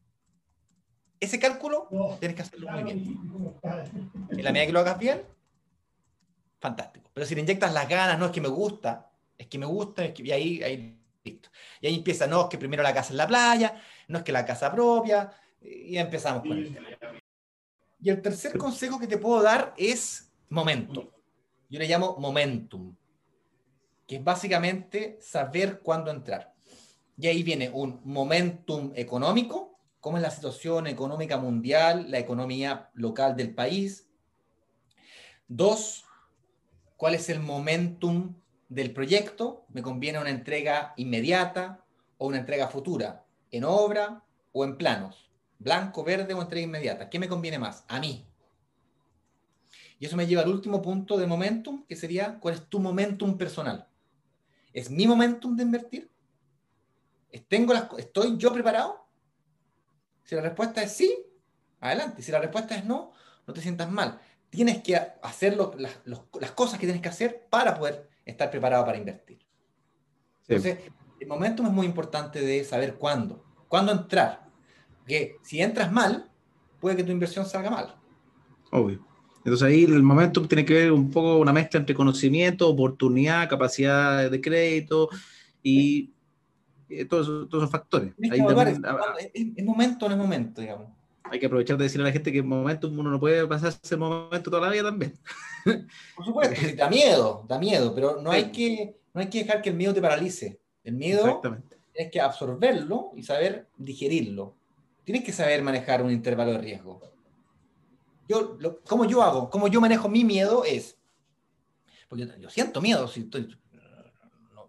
[1.20, 1.89] Ese cálculo
[2.20, 3.61] tienes que hacerlo muy bien.
[4.31, 5.22] En la medida que lo hagas bien,
[6.61, 7.11] fantástico.
[7.12, 10.05] Pero si le inyectas las ganas, no es que me gusta, es que me gusta,
[10.05, 11.51] es que, y ahí, ahí, listo.
[11.81, 14.33] Y ahí empieza, no, es que primero la casa en la playa, no es que
[14.33, 16.79] la casa propia, y empezamos con el
[18.01, 21.12] Y el tercer consejo que te puedo dar es momento.
[21.68, 22.95] Yo le llamo momentum,
[24.07, 26.55] que es básicamente saber cuándo entrar.
[27.19, 33.37] Y ahí viene un momentum económico, cómo es la situación económica mundial, la economía local
[33.37, 34.09] del país.
[35.49, 36.05] Dos,
[36.97, 38.37] cuál es el momentum
[38.69, 41.85] del proyecto, me conviene una entrega inmediata
[42.19, 47.11] o una entrega futura, en obra o en planos, blanco, verde o entrega inmediata.
[47.11, 47.85] ¿Qué me conviene más?
[47.89, 48.27] A mí.
[49.99, 53.37] Y eso me lleva al último punto de momentum, que sería, ¿cuál es tu momentum
[53.37, 53.89] personal?
[54.73, 56.11] ¿Es mi momentum de invertir?
[57.49, 59.07] ¿Tengo las, ¿Estoy yo preparado?
[60.24, 61.14] Si la respuesta es sí,
[61.81, 62.22] adelante.
[62.22, 63.12] Si la respuesta es no,
[63.47, 64.20] no te sientas mal.
[64.51, 68.99] Tienes que hacer las, las cosas que tienes que hacer para poder estar preparado para
[68.99, 69.39] invertir.
[70.47, 70.79] Entonces,
[71.20, 74.49] el momento es muy importante de saber cuándo, cuándo entrar.
[74.99, 76.31] Porque si entras mal,
[76.81, 77.97] puede que tu inversión salga mal.
[78.70, 79.07] Obvio.
[79.39, 84.31] Entonces ahí el momento tiene que ver un poco una mezcla entre conocimiento, oportunidad, capacidad
[84.31, 85.09] de crédito
[85.62, 86.12] y,
[87.09, 88.14] todos, esos, factores.
[88.30, 88.41] Ahí
[89.34, 90.99] es, momento o no es momento, digamos
[91.30, 93.74] hay que aprovechar de decirle a la gente que en momento uno no puede pasar
[93.82, 95.18] ese momento toda la vida también.
[96.16, 99.70] Por supuesto, da miedo, da miedo, pero no hay, que, no hay que dejar que
[99.70, 100.61] el miedo te paralice.
[100.84, 101.41] El miedo
[101.93, 104.55] tienes que absorberlo y saber digerirlo.
[105.05, 107.01] Tienes que saber manejar un intervalo de riesgo.
[108.28, 109.49] Yo, lo, ¿Cómo yo hago?
[109.51, 110.64] ¿Cómo yo manejo mi miedo?
[110.64, 110.99] Es,
[112.09, 113.28] porque yo, siento miedo, si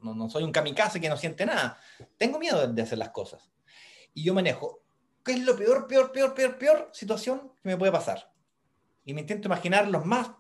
[0.02, 1.80] no, soy un kamikaze que no siente nada.
[2.18, 3.50] Tengo miedo de hacer las cosas.
[4.14, 4.82] Y yo manejo
[5.24, 8.32] ¿Qué es lo peor, peor, peor, peor, peor situación que me puede pasar?
[9.06, 10.32] Y me intento imaginar los más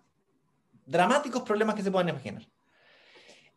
[0.86, 2.48] dramáticos problemas que se puedan imaginar.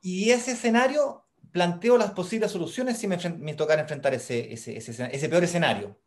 [0.00, 5.28] Y ese escenario planteo las posibles soluciones si me, me tocara enfrentar ese, ese, ese,
[5.28, 5.98] peor escenario.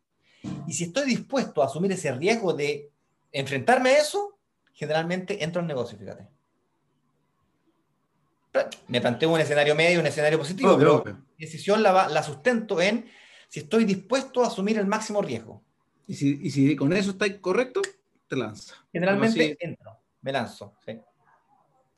[0.67, 2.91] Y si estoy dispuesto a asumir ese riesgo de
[3.31, 4.37] enfrentarme a eso,
[4.73, 6.27] generalmente entro en negocio, fíjate.
[8.87, 13.05] Me planteo un escenario medio, un escenario positivo, pero mi decisión la, la sustento en
[13.47, 15.63] si estoy dispuesto a asumir el máximo riesgo.
[16.07, 17.81] Y si, y si con eso está correcto,
[18.27, 18.75] te lanzas.
[18.91, 20.75] Generalmente entro, me lanzo.
[20.85, 20.99] ¿sí?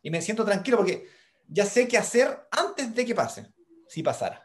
[0.01, 1.07] Y me siento tranquilo porque
[1.47, 3.47] ya sé qué hacer antes de que pase,
[3.87, 4.43] si pasara.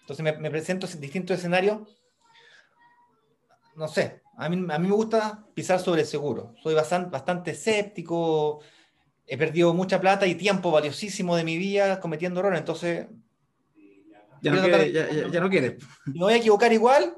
[0.00, 2.02] Entonces me, me presento en distintos escenarios.
[3.74, 6.54] No sé, a mí, a mí me gusta pisar sobre el seguro.
[6.62, 8.60] Soy bastante, bastante escéptico,
[9.32, 13.06] he perdido mucha plata y tiempo valiosísimo de mi vida cometiendo errores, entonces
[14.42, 15.78] ya no, quiere, ya, no quiere.
[16.04, 17.16] me voy a equivocar igual,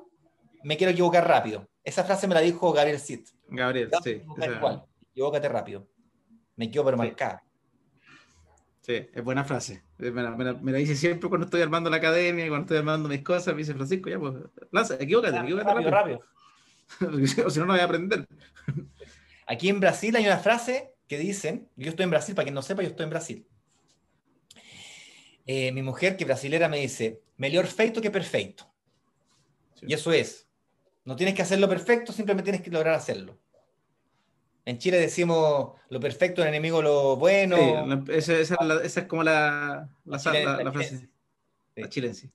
[0.62, 1.68] me quiero equivocar rápido.
[1.82, 3.26] Esa frase me la dijo Gabriel Sid.
[3.48, 4.22] Gabriel, sí.
[4.56, 5.88] Igual, equivócate rápido.
[6.54, 7.42] Me quedo pero marcada.
[8.82, 9.82] Sí, es buena frase.
[9.98, 13.62] Me la, dice siempre cuando estoy armando la academia, cuando estoy armando mis cosas, me
[13.62, 14.34] dice Francisco, ya pues,
[14.70, 15.90] lanza, equivócate, equivócate rápido.
[17.10, 17.44] rápido.
[17.44, 18.28] o si no, no voy a aprender.
[19.48, 22.62] Aquí en Brasil hay una frase que dicen, yo estoy en Brasil, para quien no
[22.62, 23.46] sepa, yo estoy en Brasil.
[25.46, 28.72] Eh, mi mujer, que brasilera, me dice, mejor feito que perfecto.
[29.82, 30.48] Y eso es,
[31.04, 33.38] no tienes que hacerlo perfecto, simplemente tienes que lograr hacerlo.
[34.64, 38.02] En Chile decimos lo perfecto, el enemigo lo bueno.
[38.08, 38.40] esa,
[38.82, 41.10] es como la, la, frase.
[41.76, 42.30] La chilense.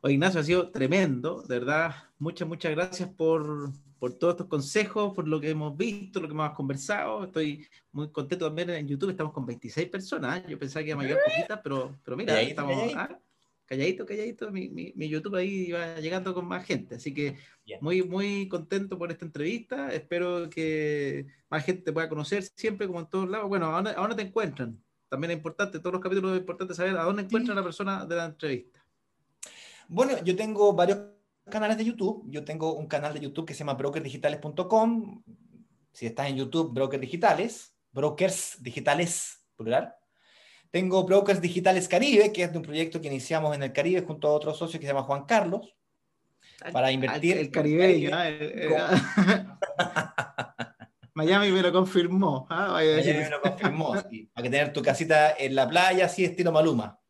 [0.00, 1.92] Oye, Ignacio, ha sido tremendo, de verdad.
[2.18, 6.34] Muchas, muchas gracias por, por todos estos consejos, por lo que hemos visto, lo que
[6.34, 7.24] hemos conversado.
[7.24, 9.10] Estoy muy contento también en YouTube.
[9.10, 10.46] Estamos con 26 personas.
[10.46, 13.18] Yo pensaba que iba a llegar poquitas, pero, pero mira, estamos ah,
[13.66, 14.52] calladito, calladito.
[14.52, 16.94] Mi, mi, YouTube ahí va llegando con más gente.
[16.94, 17.36] Así que
[17.80, 19.92] muy, muy contento por esta entrevista.
[19.92, 23.48] Espero que más gente te pueda conocer siempre, como en todos lados.
[23.48, 24.80] Bueno, ¿a dónde, te encuentran?
[25.08, 28.14] También es importante, todos los capítulos es importante saber a dónde encuentra la persona de
[28.14, 28.77] la entrevista.
[29.88, 30.98] Bueno, yo tengo varios
[31.50, 32.22] canales de YouTube.
[32.28, 35.22] Yo tengo un canal de YouTube que se llama brokersdigitales.com.
[35.92, 37.74] Si estás en YouTube, Brokers Digitales.
[37.90, 39.94] Brokers Digitales, plural.
[40.70, 44.28] Tengo Brokers Digitales Caribe, que es de un proyecto que iniciamos en el Caribe junto
[44.28, 45.74] a otro socio que se llama Juan Carlos.
[46.70, 47.38] Para invertir.
[47.38, 48.10] El, caribeño.
[51.14, 52.46] Miami me lo confirmó.
[52.50, 52.72] ¿ah?
[52.72, 53.96] Miami me lo confirmó.
[54.10, 54.30] Sí.
[54.34, 57.00] Para que tener tu casita en la playa, así estilo Maluma.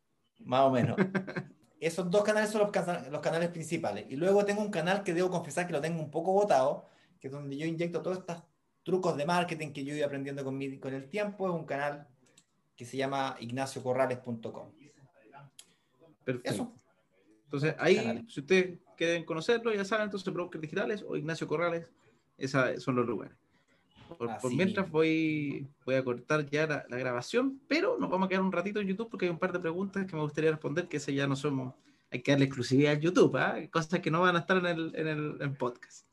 [0.44, 0.96] Más o menos.
[1.80, 4.06] esos dos canales son los, los, canales principales.
[4.08, 6.86] Y luego tengo un canal que debo confesar que lo tengo un poco botado,
[7.20, 8.42] que es donde yo inyecto todos estos
[8.82, 11.48] trucos de marketing que yo iba aprendiendo con, mi, con el tiempo.
[11.48, 12.08] Es un canal
[12.76, 14.72] que se llama ignaciocorrales.com.
[16.24, 16.74] Perfecto.
[17.44, 21.90] Entonces, ahí, si ustedes quieren conocerlo, ya saben, entonces Brokers Digitales o Ignacio Corrales,
[22.36, 23.37] esos son los lugares.
[24.16, 28.52] Por, mientras voy, voy a cortar ya la, grabación, pero nos vamos a quedar un
[28.52, 31.14] ratito en YouTube porque hay un par de preguntas que me gustaría responder, que ese
[31.14, 31.74] ya no somos,
[32.10, 33.56] hay que darle exclusividad a YouTube, ¿ah?
[33.70, 35.06] cosas que no van a estar en el, en
[35.40, 36.08] el podcast.